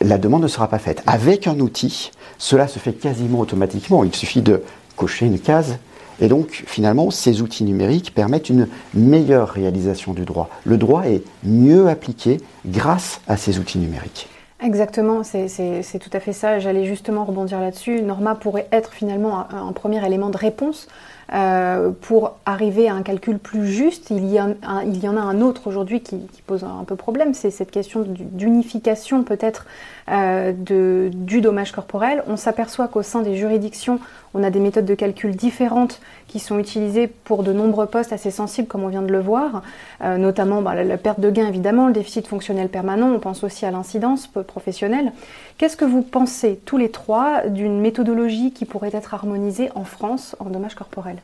la 0.00 0.18
demande 0.18 0.42
ne 0.42 0.48
sera 0.48 0.68
pas 0.68 0.78
faite. 0.78 1.02
Avec 1.06 1.46
un 1.46 1.60
outil, 1.60 2.10
cela 2.38 2.66
se 2.66 2.78
fait 2.78 2.94
quasiment 2.94 3.40
automatiquement. 3.40 4.02
Il 4.02 4.14
suffit 4.14 4.42
de 4.42 4.62
cocher 4.96 5.26
une 5.26 5.38
case. 5.38 5.78
Et 6.18 6.28
donc, 6.28 6.64
finalement, 6.66 7.10
ces 7.10 7.42
outils 7.42 7.64
numériques 7.64 8.14
permettent 8.14 8.48
une 8.48 8.68
meilleure 8.94 9.50
réalisation 9.50 10.14
du 10.14 10.24
droit. 10.24 10.48
Le 10.64 10.78
droit 10.78 11.02
est 11.02 11.22
mieux 11.44 11.88
appliqué 11.88 12.40
grâce 12.64 13.20
à 13.28 13.36
ces 13.36 13.58
outils 13.58 13.78
numériques. 13.78 14.28
Exactement, 14.62 15.22
c'est 15.22 15.98
tout 16.00 16.10
à 16.14 16.20
fait 16.20 16.32
ça. 16.32 16.58
J'allais 16.58 16.86
justement 16.86 17.26
rebondir 17.26 17.60
là-dessus. 17.60 18.00
Norma 18.00 18.34
pourrait 18.34 18.68
être 18.72 18.94
finalement 18.94 19.40
un, 19.50 19.68
un 19.68 19.72
premier 19.72 20.04
élément 20.06 20.30
de 20.30 20.38
réponse 20.38 20.88
euh, 21.32 21.90
pour 22.02 22.36
arriver 22.46 22.88
à 22.88 22.94
un 22.94 23.02
calcul 23.02 23.38
plus 23.38 23.66
juste, 23.66 24.10
il 24.10 24.26
y, 24.32 24.40
en 24.40 24.54
a 24.62 25.20
un 25.20 25.40
autre 25.40 25.66
aujourd'hui 25.66 26.00
qui, 26.00 26.28
pose 26.46 26.62
un 26.64 26.84
peu 26.84 26.94
problème, 26.94 27.34
c'est 27.34 27.50
cette 27.50 27.70
question 27.70 28.04
d'unification 28.06 29.24
peut-être 29.24 29.66
euh, 30.08 30.52
du 30.52 31.40
dommage 31.40 31.72
corporel. 31.72 32.22
On 32.28 32.36
s'aperçoit 32.36 32.86
qu'au 32.86 33.02
sein 33.02 33.22
des 33.22 33.36
juridictions, 33.36 33.98
on 34.34 34.44
a 34.44 34.50
des 34.50 34.60
méthodes 34.60 34.84
de 34.84 34.94
calcul 34.94 35.34
différentes 35.34 36.00
qui 36.28 36.38
sont 36.38 36.58
utilisées 36.60 37.08
pour 37.08 37.42
de 37.42 37.52
nombreux 37.52 37.86
postes 37.86 38.12
assez 38.12 38.30
sensibles, 38.30 38.68
comme 38.68 38.84
on 38.84 38.88
vient 38.88 39.02
de 39.02 39.10
le 39.10 39.18
voir, 39.18 39.62
euh, 40.02 40.16
notamment 40.16 40.62
bah, 40.62 40.74
la, 40.74 40.96
perte 40.96 41.18
de 41.18 41.30
gain 41.30 41.48
évidemment, 41.48 41.88
le 41.88 41.92
déficit 41.92 42.28
fonctionnel 42.28 42.68
permanent, 42.68 43.08
on 43.08 43.18
pense 43.18 43.42
aussi 43.42 43.66
à 43.66 43.72
l'incidence 43.72 44.28
professionnelle. 44.28 45.12
Qu'est-ce 45.58 45.76
que 45.76 45.84
vous 45.84 46.02
pensez 46.02 46.60
tous 46.64 46.76
les 46.76 46.90
trois 46.90 47.48
d'une 47.48 47.80
méthodologie 47.80 48.52
qui 48.52 48.64
pourrait 48.64 48.90
être 48.92 49.12
harmonisée 49.14 49.70
en 49.74 49.84
France 49.84 50.36
en 50.38 50.50
dommage 50.50 50.76
corporel? 50.76 51.16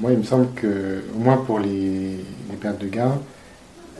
Moi, 0.00 0.12
il 0.12 0.18
me 0.18 0.22
semble 0.24 0.52
que, 0.54 1.04
au 1.14 1.18
moins 1.18 1.36
pour 1.36 1.58
les, 1.58 2.16
les 2.50 2.56
pertes 2.60 2.80
de 2.80 2.88
gain, 2.88 3.18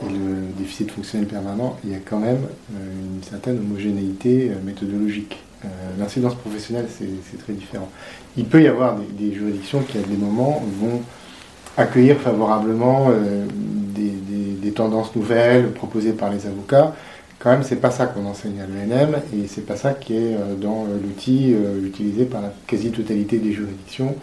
et 0.03 0.09
le 0.09 0.47
déficit 0.57 0.91
fonctionnel 0.91 1.27
permanent, 1.27 1.77
il 1.83 1.91
y 1.91 1.95
a 1.95 1.99
quand 1.99 2.19
même 2.19 2.43
euh, 2.73 3.15
une 3.15 3.23
certaine 3.23 3.59
homogénéité 3.59 4.51
euh, 4.51 4.55
méthodologique. 4.63 5.37
Euh, 5.63 5.67
l'incidence 5.97 6.35
professionnelle, 6.35 6.87
c'est 6.89 7.37
très 7.37 7.53
différent. 7.53 7.89
Il 8.37 8.45
peut 8.45 8.61
y 8.61 8.67
avoir 8.67 8.97
des, 9.17 9.33
juridictions 9.33 9.81
qui, 9.81 9.97
à 9.97 10.01
des 10.01 10.17
moments, 10.17 10.61
vont 10.79 11.01
accueillir 11.77 12.17
favorablement 12.17 13.09
des, 13.93 14.71
tendances 14.71 15.15
nouvelles 15.15 15.71
proposées 15.71 16.11
par 16.11 16.29
les 16.29 16.45
avocats. 16.45 16.93
Quand 17.39 17.51
même, 17.51 17.63
c'est 17.63 17.77
pas 17.77 17.91
ça 17.91 18.07
qu'on 18.07 18.25
enseigne 18.25 18.59
à 18.59 18.67
l'ENM 18.67 19.15
et 19.33 19.47
c'est 19.47 19.65
pas 19.65 19.77
ça 19.77 19.93
qui 19.93 20.17
est 20.17 20.35
dans 20.59 20.85
l'outil 21.01 21.55
utilisé 21.81 22.25
par 22.25 22.41
la 22.41 22.51
quasi-totalité 22.67 23.37
des 23.37 23.53
juridictions 23.53 24.15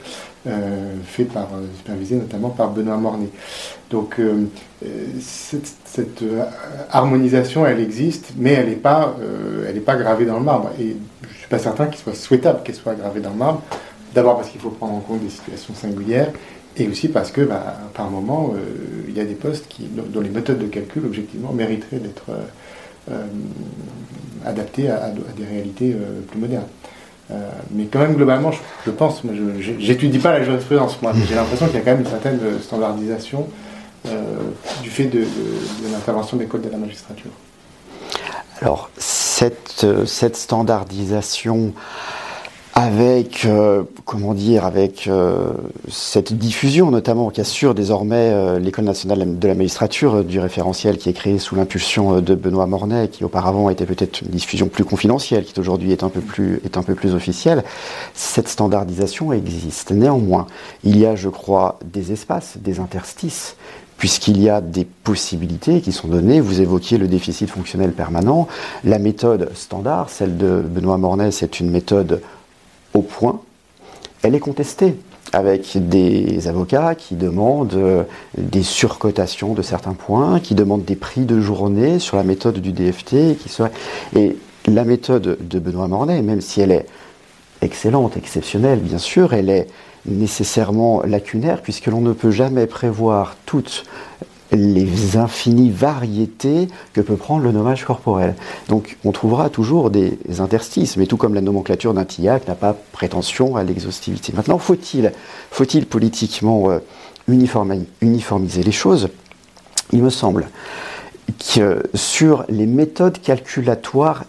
fait 1.05 1.24
par, 1.24 1.48
euh, 1.55 1.66
supervisé 1.76 2.16
notamment 2.16 2.50
par 2.50 2.70
Benoît 2.70 2.96
Mornay. 2.96 3.28
Donc 3.90 4.18
euh, 4.18 4.46
cette, 5.20 6.24
harmonisation, 6.90 7.66
elle 7.66 7.81
existe, 7.81 8.33
mais 8.37 8.52
elle 8.52 8.70
n'est 8.70 8.76
pas, 8.76 9.14
elle 9.68 9.81
pas 9.83 9.96
gravée 9.96 10.24
dans 10.24 10.38
le 10.38 10.44
marbre. 10.44 10.70
Et 10.81 10.96
je 11.22 11.28
ne 11.28 11.38
suis 11.38 11.48
pas 11.48 11.59
certain 11.59 11.87
qu'il 11.87 11.98
soit 11.98 12.14
souhaitable 12.14 12.62
qu'elle 12.64 12.74
soit 12.74 12.94
gravée 12.94 13.20
dans 13.20 13.31
le 13.31 13.37
marbre. 13.37 13.62
D'abord 14.14 14.37
parce 14.37 14.48
qu'il 14.48 14.61
faut 14.61 14.70
prendre 14.70 14.94
en 14.94 15.00
compte 15.00 15.22
des 15.22 15.31
situations 15.31 15.74
singulières, 15.74 16.31
et 16.76 16.88
aussi 16.88 17.09
parce 17.09 17.31
que, 17.31 17.42
bah, 17.42 17.78
par 17.94 18.11
moment, 18.11 18.55
il 19.07 19.14
y 19.14 19.20
a 19.20 19.24
des 19.24 19.35
postes 19.35 19.66
dont 19.81 20.20
les 20.20 20.31
méthodes 20.31 20.59
de 20.59 20.66
calcul, 20.66 21.05
objectivement, 21.05 21.52
mériteraient 21.52 21.98
d'être 21.98 22.24
adaptées 24.44 24.88
à, 24.88 25.12
des 25.37 25.44
réalités 25.44 25.94
plus 26.31 26.40
modernes. 26.40 26.68
Euh, 27.33 27.51
mais 27.71 27.87
quand 27.87 28.01
même, 28.01 28.14
globalement, 28.14 28.51
je, 28.85 28.90
pense, 28.90 29.23
j'étudie 29.79 30.18
pas 30.18 30.33
la 30.33 30.45
jurisprudence, 30.45 31.01
moi, 31.01 31.12
mais 31.14 31.25
j'ai 31.27 31.35
l'impression 31.35 31.66
qu'il 31.66 31.77
y 31.77 31.79
a 31.79 31.81
quand 31.81 31.92
même 31.92 32.01
une 32.01 32.07
certaine 32.07 32.40
standardisation 32.61 33.49
euh, 34.07 34.23
du 34.83 34.90
fait 34.90 35.05
de, 35.05 35.25
l'intervention 35.90 36.37
des 36.37 36.47
codes 36.47 36.62
de 36.62 36.71
la 36.71 36.79
magistrature. 36.79 37.31
Alors, 38.61 38.90
cette 38.97 39.87
standardisation 40.35 41.73
avec, 42.75 43.45
euh, 43.45 43.83
comment 44.07 44.33
dire, 44.33 44.65
avec 44.65 45.07
euh, 45.07 45.53
cette 45.89 46.33
diffusion 46.33 46.91
notamment 46.91 47.29
qu'assure 47.31 47.75
désormais 47.75 48.31
euh, 48.33 48.59
l'École 48.59 48.87
nationale 48.87 49.39
de 49.39 49.49
la 49.49 49.55
magistrature 49.55 50.25
du 50.25 50.41
référentiel 50.41 50.97
qui 50.97 51.11
est 51.11 51.13
créé 51.13 51.39
sous 51.39 51.55
l'impulsion 51.55 52.21
de 52.21 52.35
Benoît 52.35 52.67
Mornay, 52.67 53.09
qui 53.09 53.25
auparavant 53.25 53.69
était 53.69 53.85
peut-être 53.85 54.23
une 54.23 54.29
diffusion 54.29 54.69
plus 54.69 54.85
confidentielle, 54.85 55.45
qui 55.45 55.59
aujourd'hui 55.61 55.93
est 55.93 56.03
un 56.03 56.09
peu 56.09 56.21
plus 56.21 56.61
est 56.65 56.79
un 56.79 56.83
peu 56.83 56.95
plus 56.95 57.15
officielle. 57.15 57.63
Cette 58.15 58.49
standardisation 58.49 59.33
existe. 59.35 59.91
Néanmoins, 59.91 60.47
il 60.83 60.99
y 60.99 61.05
a, 61.05 61.15
je 61.15 61.29
crois, 61.29 61.79
des 61.85 62.13
espaces, 62.13 62.57
des 62.59 62.81
interstices 62.81 63.57
puisqu'il 63.99 64.43
y 64.43 64.49
a 64.49 64.61
des 64.61 64.85
possibilités 64.85 65.81
qui 65.81 65.93
sont 65.93 66.09
données. 66.09 66.41
Vous 66.41 66.61
évoquiez 66.61 66.99
le 66.99 67.07
déficit 67.07 67.49
fonctionnel 67.49 67.93
permanent. 67.93 68.49
La 68.83 68.99
méthode 68.99 69.53
standard, 69.55 70.11
celle 70.11 70.37
de 70.37 70.61
Benoît 70.61 70.99
Mornay, 70.99 71.31
c'est 71.31 71.61
une 71.61 71.71
méthode 71.71 72.21
au 72.94 73.02
point, 73.02 73.40
elle 74.22 74.35
est 74.35 74.40
contestée 74.40 74.96
avec 75.33 75.88
des 75.88 76.46
avocats 76.46 76.94
qui 76.94 77.14
demandent 77.14 77.74
euh, 77.74 78.05
des 78.37 78.62
surcotations 78.62 79.55
de 79.55 79.62
certains 79.62 79.94
points, 79.94 80.40
qui 80.40 80.55
demandent 80.55 80.85
des 80.85 80.96
prix 80.96 81.24
de 81.24 81.40
journée 81.40 81.98
sur 81.98 82.16
la 82.16 82.22
méthode 82.22 82.59
du 82.59 82.72
DFT. 82.72 83.38
Qui 83.38 83.48
serait... 83.48 83.72
Et 84.14 84.37
la 84.66 84.85
méthode 84.85 85.38
de 85.40 85.59
Benoît 85.59 85.88
Mornay, 85.88 86.22
même 86.22 86.40
si 86.40 86.61
elle 86.61 86.70
est 86.70 86.87
excellente, 87.62 88.16
exceptionnelle, 88.16 88.81
bien 88.81 88.98
sûr, 88.98 89.33
elle 89.33 89.48
est 89.48 89.68
nécessairement 90.05 91.02
lacunaire 91.02 91.62
puisque 91.62 91.87
l'on 91.87 92.00
ne 92.00 92.12
peut 92.12 92.31
jamais 92.31 92.66
prévoir 92.66 93.37
toutes 93.46 93.85
les 94.53 95.17
infinies 95.17 95.71
variétés 95.71 96.69
que 96.93 97.01
peut 97.01 97.17
prendre 97.17 97.43
le 97.43 97.53
nommage 97.53 97.85
corporel. 97.85 98.35
Donc 98.69 98.97
on 99.05 99.12
trouvera 99.12 99.51
toujours 99.51 99.91
des 99.91 100.19
interstices, 100.38 100.97
mais 100.97 101.07
tout 101.07 101.17
comme 101.17 101.35
la 101.35 101.41
nomenclature 101.41 101.95
d'un 101.95 102.05
TIAC 102.05 102.47
n'a 102.49 102.55
pas 102.55 102.77
prétention 102.93 103.57
à 103.57 103.65
l'exhaustivité. 103.65 104.33
Maintenant, 104.35 104.59
faut-il 104.59 105.12
faut 105.51 105.65
politiquement 105.88 106.71
euh, 106.71 106.79
uniformiser 107.29 108.62
les 108.62 108.73
choses? 108.73 109.09
Il 109.93 110.03
me 110.03 110.11
semble 110.11 110.49
que 111.55 111.83
sur 111.95 112.45
les 112.49 112.67
méthodes 112.67 113.21
calculatoires 113.21 114.25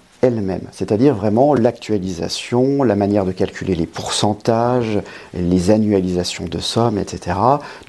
c'est-à-dire 0.72 1.16
vraiment 1.16 1.54
l'actualisation, 1.54 2.84
la 2.84 2.96
manière 2.96 3.26
de 3.26 3.34
calculer 3.34 3.76
les 3.76 3.86
pourcentages, 3.86 5.00
les 5.34 5.70
annualisations 5.70 6.46
de 6.46 6.60
sommes, 6.60 6.98
etc. 6.98 7.38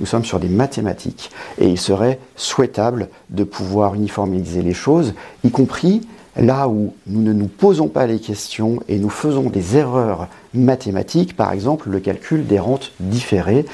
Nous 0.00 0.06
sommes 0.06 0.24
sur 0.24 0.40
des 0.40 0.48
mathématiques 0.48 1.30
et 1.58 1.68
il 1.68 1.78
serait 1.78 2.18
souhaitable 2.34 3.08
de 3.30 3.44
pouvoir 3.44 3.94
uniformiser 3.94 4.62
les 4.62 4.74
choses, 4.74 5.14
y 5.44 5.50
compris 5.50 6.00
là 6.36 6.68
où 6.68 6.94
nous 7.06 7.22
ne 7.22 7.32
nous 7.32 7.46
posons 7.46 7.88
pas 7.88 8.06
les 8.06 8.18
questions 8.18 8.80
et 8.88 8.98
nous 8.98 9.10
faisons 9.10 9.50
des 9.50 9.76
erreurs 9.76 10.28
mathématiques, 10.52 11.36
par 11.36 11.52
exemple 11.52 11.90
le 11.90 12.00
calcul 12.00 12.46
des 12.46 12.58
rentes 12.58 12.92
différées, 13.00 13.64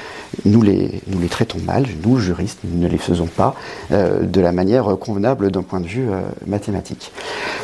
nous 0.45 0.61
les, 0.61 1.01
traitons 1.29 1.59
mal, 1.59 1.85
nous 2.03 2.17
juristes, 2.17 2.59
nous 2.63 2.79
ne 2.79 2.87
les 2.87 2.97
faisons 2.97 3.27
pas 3.27 3.55
euh, 3.91 4.21
de 4.23 4.41
la 4.41 4.51
manière 4.51 4.97
convenable 4.99 5.51
d'un 5.51 5.63
point 5.63 5.79
de 5.79 5.87
vue 5.87 6.09
euh, 6.09 6.21
mathématique. 6.45 7.11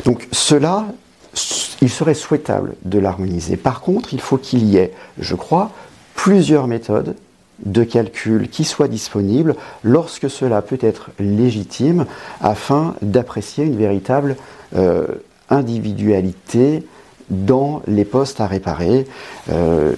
Donc 0.04 0.28
cela, 0.32 0.86
il 1.80 1.90
serait 1.90 2.14
souhaitable 2.14 2.74
de 2.84 2.98
l'harmoniser. 2.98 3.56
Par 3.56 3.80
contre, 3.80 4.14
il 4.14 4.20
faut 4.20 4.38
qu'il 4.38 4.64
y 4.64 4.76
ait, 4.76 4.92
je 5.18 5.34
crois, 5.34 5.70
plusieurs 6.14 6.66
méthodes 6.66 7.14
de 7.64 7.84
calcul 7.84 8.48
qui 8.48 8.64
soient 8.64 8.88
disponibles 8.88 9.56
lorsque 9.82 10.30
cela 10.30 10.62
peut 10.62 10.78
être 10.80 11.10
légitime 11.18 12.06
afin 12.40 12.94
d'apprécier 13.02 13.64
une 13.64 13.76
véritable 13.76 14.36
euh, 14.76 15.06
individualité 15.50 16.86
dans 17.30 17.82
les 17.86 18.04
postes 18.04 18.40
à 18.40 18.46
réparer. 18.46 19.06
Euh, 19.50 19.92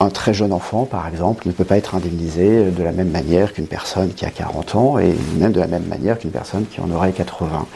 un 0.00 0.10
très 0.10 0.34
jeune 0.34 0.52
enfant, 0.52 0.84
par 0.84 1.06
exemple, 1.06 1.46
ne 1.46 1.52
peut 1.52 1.64
pas 1.64 1.76
être 1.76 1.94
indemnisé 1.94 2.70
de 2.70 2.82
la 2.82 2.90
même 2.90 3.10
manière 3.10 3.52
qu'une 3.52 3.68
personne 3.68 4.12
qui 4.12 4.24
a 4.24 4.30
40 4.30 4.74
ans 4.74 4.98
et 4.98 5.14
même 5.38 5.52
de 5.52 5.60
la 5.60 5.68
même 5.68 5.84
manière 5.84 6.18
qu'une 6.18 6.32
personne 6.32 6.66
qui 6.66 6.80
en 6.80 6.90
aurait 6.90 7.12
80, 7.12 7.66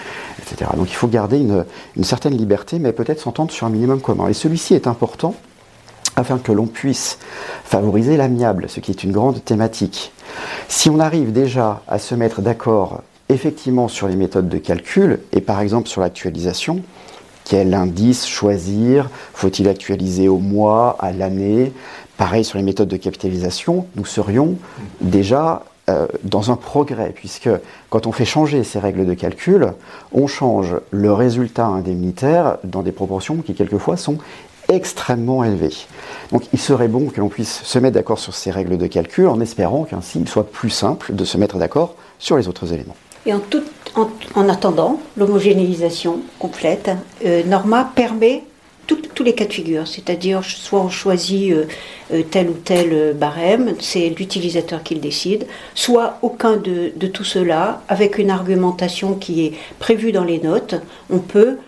etc. 0.41 0.73
Donc 0.77 0.91
il 0.91 0.95
faut 0.95 1.07
garder 1.07 1.39
une 1.39 2.05
certaine 2.05 2.37
liberté, 2.37 2.81
mais 2.81 2.93
peut-être 2.93 3.21
s'entendre 3.21 3.53
sur 3.53 3.69
un 3.69 3.71
minimum 3.71 4.01
commun. 4.01 4.27
Et 4.27 4.33
celui-ci 4.33 4.75
est 4.75 4.89
important 4.89 5.37
afin 6.17 6.39
que 6.39 6.53
l'on 6.53 6.67
puisse 6.67 7.19
favoriser 7.65 8.17
l'amiable, 8.17 8.67
ce 8.69 8.81
qui 8.81 8.91
est 8.91 9.05
une 9.05 9.13
grande 9.13 9.45
thématique. 9.45 10.13
Si 10.69 10.91
on 10.91 10.99
arrive 10.99 11.33
déjà 11.33 11.83
à 11.87 11.99
se 11.99 12.15
mettre 12.15 12.41
d'accord 12.41 13.03
effectivement 13.29 13.89
sur 13.89 14.09
les 14.09 14.17
méthodes 14.17 14.49
de 14.49 14.59
calcul 14.59 15.21
et 15.33 15.41
par 15.41 15.61
exemple 15.61 15.89
sur 15.89 16.01
l'actualisation, 16.01 16.83
quel 17.45 17.75
indice 17.75 18.27
choisir 18.27 19.09
Faut-il 19.33 19.69
actualiser 19.69 20.29
au 20.29 20.39
mois, 20.39 20.97
à 20.99 21.13
l'année 21.13 21.73
Pareil 22.17 22.45
sur 22.45 22.59
les 22.59 22.65
méthodes 22.65 22.89
de 22.89 22.97
capitalisation, 22.97 23.87
nous 23.95 24.07
serions 24.07 24.57
déjà 25.01 25.65
euh, 25.89 26.07
dans 26.25 26.51
un 26.51 26.57
progrès, 26.57 27.13
puisque 27.15 27.51
quand 27.91 28.09
on 28.09 28.13
fait 28.13 28.25
changer 28.25 28.65
ces 28.65 28.81
règles 28.81 29.07
de 29.07 29.15
calcul, 29.15 29.75
on 30.13 30.27
change 30.27 30.77
le 30.91 31.13
résultat 31.13 31.67
indemnitaire 31.67 32.59
dans 32.65 32.83
des 32.83 32.91
proportions 32.91 33.37
qui 33.37 33.55
quelquefois 33.55 33.97
sont 33.97 34.19
extrêmement 34.69 35.45
élevées. 35.45 35.75
Donc 36.33 36.45
il 36.53 36.59
serait 36.59 36.89
bon 36.89 37.07
que 37.07 37.21
l'on 37.21 37.29
puisse 37.29 37.63
se 37.63 37.79
mettre 37.79 37.95
d'accord 37.95 38.19
sur 38.19 38.35
ces 38.35 38.51
règles 38.51 38.79
de 38.79 38.87
calcul 38.87 39.29
en 39.29 39.41
espérant 39.41 39.85
qu'ainsi 39.85 40.19
il 40.21 40.29
soit 40.29 40.51
plus 40.51 40.71
simple 40.71 41.15
de 41.15 41.25
se 41.25 41.39
mettre 41.39 41.57
d'accord 41.59 41.95
sur 42.19 42.37
les 42.37 42.49
autres 42.49 42.73
éléments. 42.73 42.97
Et 43.27 43.33
en, 43.33 43.41
tout, 43.41 43.63
en, 44.35 44.49
attendant 44.49 45.01
l'homogénéisation 45.17 46.21
complète, 46.39 46.91
euh, 47.25 47.43
Norma 47.45 47.91
permet 47.95 48.45
tous 48.87 49.25
les 49.25 49.35
cas 49.35 49.47
de 49.47 49.53
figure, 49.53 49.89
c'est-à-dire 49.89 50.45
soit 50.45 50.81
on 50.81 50.89
choisit 50.89 51.51
euh, 51.53 51.65
euh, 52.13 52.23
tel 52.31 52.51
ou 52.51 52.53
tel 52.53 53.15
barème, 53.15 53.75
c'est 53.81 54.11
l'utilisateur 54.11 54.83
qui 54.83 54.95
le 54.95 55.01
décide, 55.01 55.47
soit 55.75 56.19
aucun 56.23 56.57
de, 56.57 56.93
de, 56.95 57.07
tout 57.07 57.25
cela, 57.25 57.83
avec 57.89 58.19
une 58.19 58.31
argumentation 58.31 59.15
qui 59.15 59.47
est 59.47 59.53
prévue 59.79 60.13
dans 60.13 60.23
les 60.23 60.39
notes, 60.39 60.77
on 61.11 61.19
peut, 61.19 61.59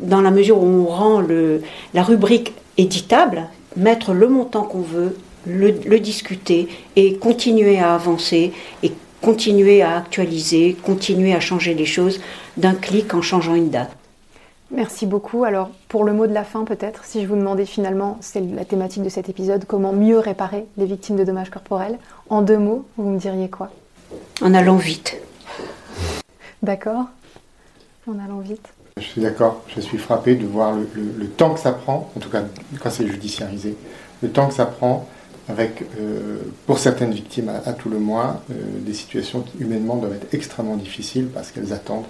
dans 0.00 0.20
la 0.20 0.30
mesure 0.30 0.58
où 0.58 0.66
on 0.66 0.86
rend 0.86 1.20
le, 1.20 1.62
la 1.94 2.02
rubrique 2.02 2.54
éditable, 2.76 3.48
mettre 3.76 4.12
le 4.12 4.28
montant 4.28 4.62
qu'on 4.62 4.80
veut, 4.80 5.16
le, 5.46 5.70
le, 5.86 6.00
discuter 6.00 6.68
et 6.96 7.16
continuer 7.16 7.78
à 7.78 7.94
avancer 7.94 8.52
et 8.82 8.92
continuer 9.22 9.82
à 9.82 9.96
actualiser, 9.96 10.76
continuer 10.82 11.34
à 11.34 11.40
changer 11.40 11.74
les 11.74 11.86
choses 11.86 12.20
d'un 12.56 12.74
clic 12.74 13.14
en 13.14 13.22
changeant 13.22 13.54
une 13.54 13.70
date. 13.70 13.90
Merci 14.70 15.04
beaucoup. 15.04 15.44
Alors, 15.44 15.70
pour 15.88 16.04
le 16.04 16.12
mot 16.12 16.26
de 16.28 16.32
la 16.32 16.44
fin, 16.44 16.64
peut-être, 16.64 17.04
si 17.04 17.22
je 17.22 17.26
vous 17.26 17.34
demandais 17.34 17.66
finalement, 17.66 18.18
c'est 18.20 18.40
la 18.40 18.64
thématique 18.64 19.02
de 19.02 19.08
cet 19.08 19.28
épisode, 19.28 19.64
comment 19.66 19.92
mieux 19.92 20.18
réparer 20.18 20.64
les 20.76 20.86
victimes 20.86 21.16
de 21.16 21.24
dommages 21.24 21.50
corporels, 21.50 21.98
en 22.28 22.42
deux 22.42 22.58
mots, 22.58 22.84
vous 22.96 23.10
me 23.10 23.18
diriez 23.18 23.48
quoi? 23.48 23.70
En 24.40 24.54
allant 24.54 24.76
vite. 24.76 25.16
D'accord 26.62 27.06
En 28.06 28.18
allant 28.18 28.40
vite. 28.40 28.66
Je 28.96 29.02
suis 29.02 29.20
d'accord, 29.20 29.62
je 29.74 29.80
suis 29.80 29.98
frappé 29.98 30.34
de 30.34 30.46
voir 30.46 30.74
le, 30.74 31.26
temps 31.28 31.54
que 31.54 31.60
ça 31.60 31.72
prend, 31.72 32.10
en 32.16 32.20
tout 32.20 32.30
cas 32.30 32.42
quand 32.80 32.90
c'est 32.90 33.06
judiciarisé, 33.06 33.76
le 34.22 34.30
temps 34.30 34.48
que 34.48 34.54
ça 34.54 34.66
prend 34.66 35.06
avec, 35.48 35.82
euh, 35.98 36.38
pour 36.66 36.78
certaines 36.78 37.12
victimes 37.12 37.50
à, 37.50 37.72
tout 37.72 37.88
le 37.88 37.98
moins, 37.98 38.40
euh, 38.50 38.54
des 38.80 38.94
situations 38.94 39.40
qui 39.40 39.58
humainement 39.58 39.96
doivent 39.96 40.14
être 40.14 40.32
extrêmement 40.34 40.76
difficiles 40.76 41.28
parce 41.32 41.50
qu'elles 41.50 41.72
attendent 41.72 42.06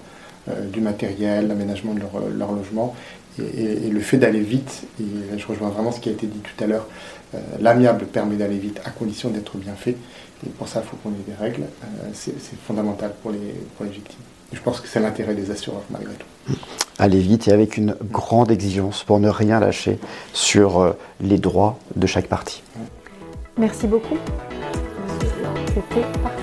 euh, 0.49 0.67
du 0.67 0.81
matériel, 0.81 1.47
l'aménagement 1.47 1.93
de 1.93 1.99
leur, 2.37 2.51
logement. 2.51 2.95
Et, 3.39 3.89
le 3.89 3.99
fait 4.01 4.17
d'aller 4.17 4.41
vite, 4.41 4.83
et 4.99 5.37
je 5.37 5.47
rejoins 5.47 5.69
vraiment 5.69 5.91
ce 5.91 5.99
qui 5.99 6.09
a 6.09 6.11
été 6.11 6.27
dit 6.27 6.39
tout 6.39 6.63
à 6.63 6.67
l'heure, 6.67 6.85
l'amiable 7.61 8.05
permet 8.05 8.35
d'aller 8.35 8.57
vite 8.57 8.81
à 8.83 8.89
condition 8.89 9.29
d'être 9.29 9.55
bien 9.55 9.73
fait. 9.73 9.95
Et 10.45 10.49
pour 10.49 10.67
ça, 10.67 10.81
il 10.83 10.89
faut 10.89 10.97
qu'on 10.97 11.11
ait 11.11 11.25
des 11.25 11.33
règles. 11.33 11.63
c'est 12.13 12.33
fondamental 12.67 13.13
pour 13.21 13.31
les, 13.31 13.55
pour 13.77 13.85
les 13.85 13.91
victimes. 13.91 14.19
Je 14.53 14.59
pense 14.61 14.81
que 14.81 14.87
c'est 14.87 14.99
l'intérêt 14.99 15.33
des 15.33 15.51
assureurs 15.51 15.83
malgré 15.89 16.13
tout. 16.13 16.55
Aller 16.99 17.19
vite 17.19 17.47
et 17.47 17.51
avec 17.51 17.77
une 17.77 17.95
grande 18.11 18.51
exigence 18.51 19.03
pour 19.03 19.19
ne 19.19 19.29
rien 19.29 19.59
lâcher 19.59 19.99
sur 20.33 20.95
les 21.19 21.37
droits 21.37 21.79
de 21.95 22.05
chaque 22.05 22.27
partie. 22.27 22.61
Merci 23.57 23.87
beaucoup. 23.87 24.17
C'était 25.67 26.05
parfait. 26.21 26.40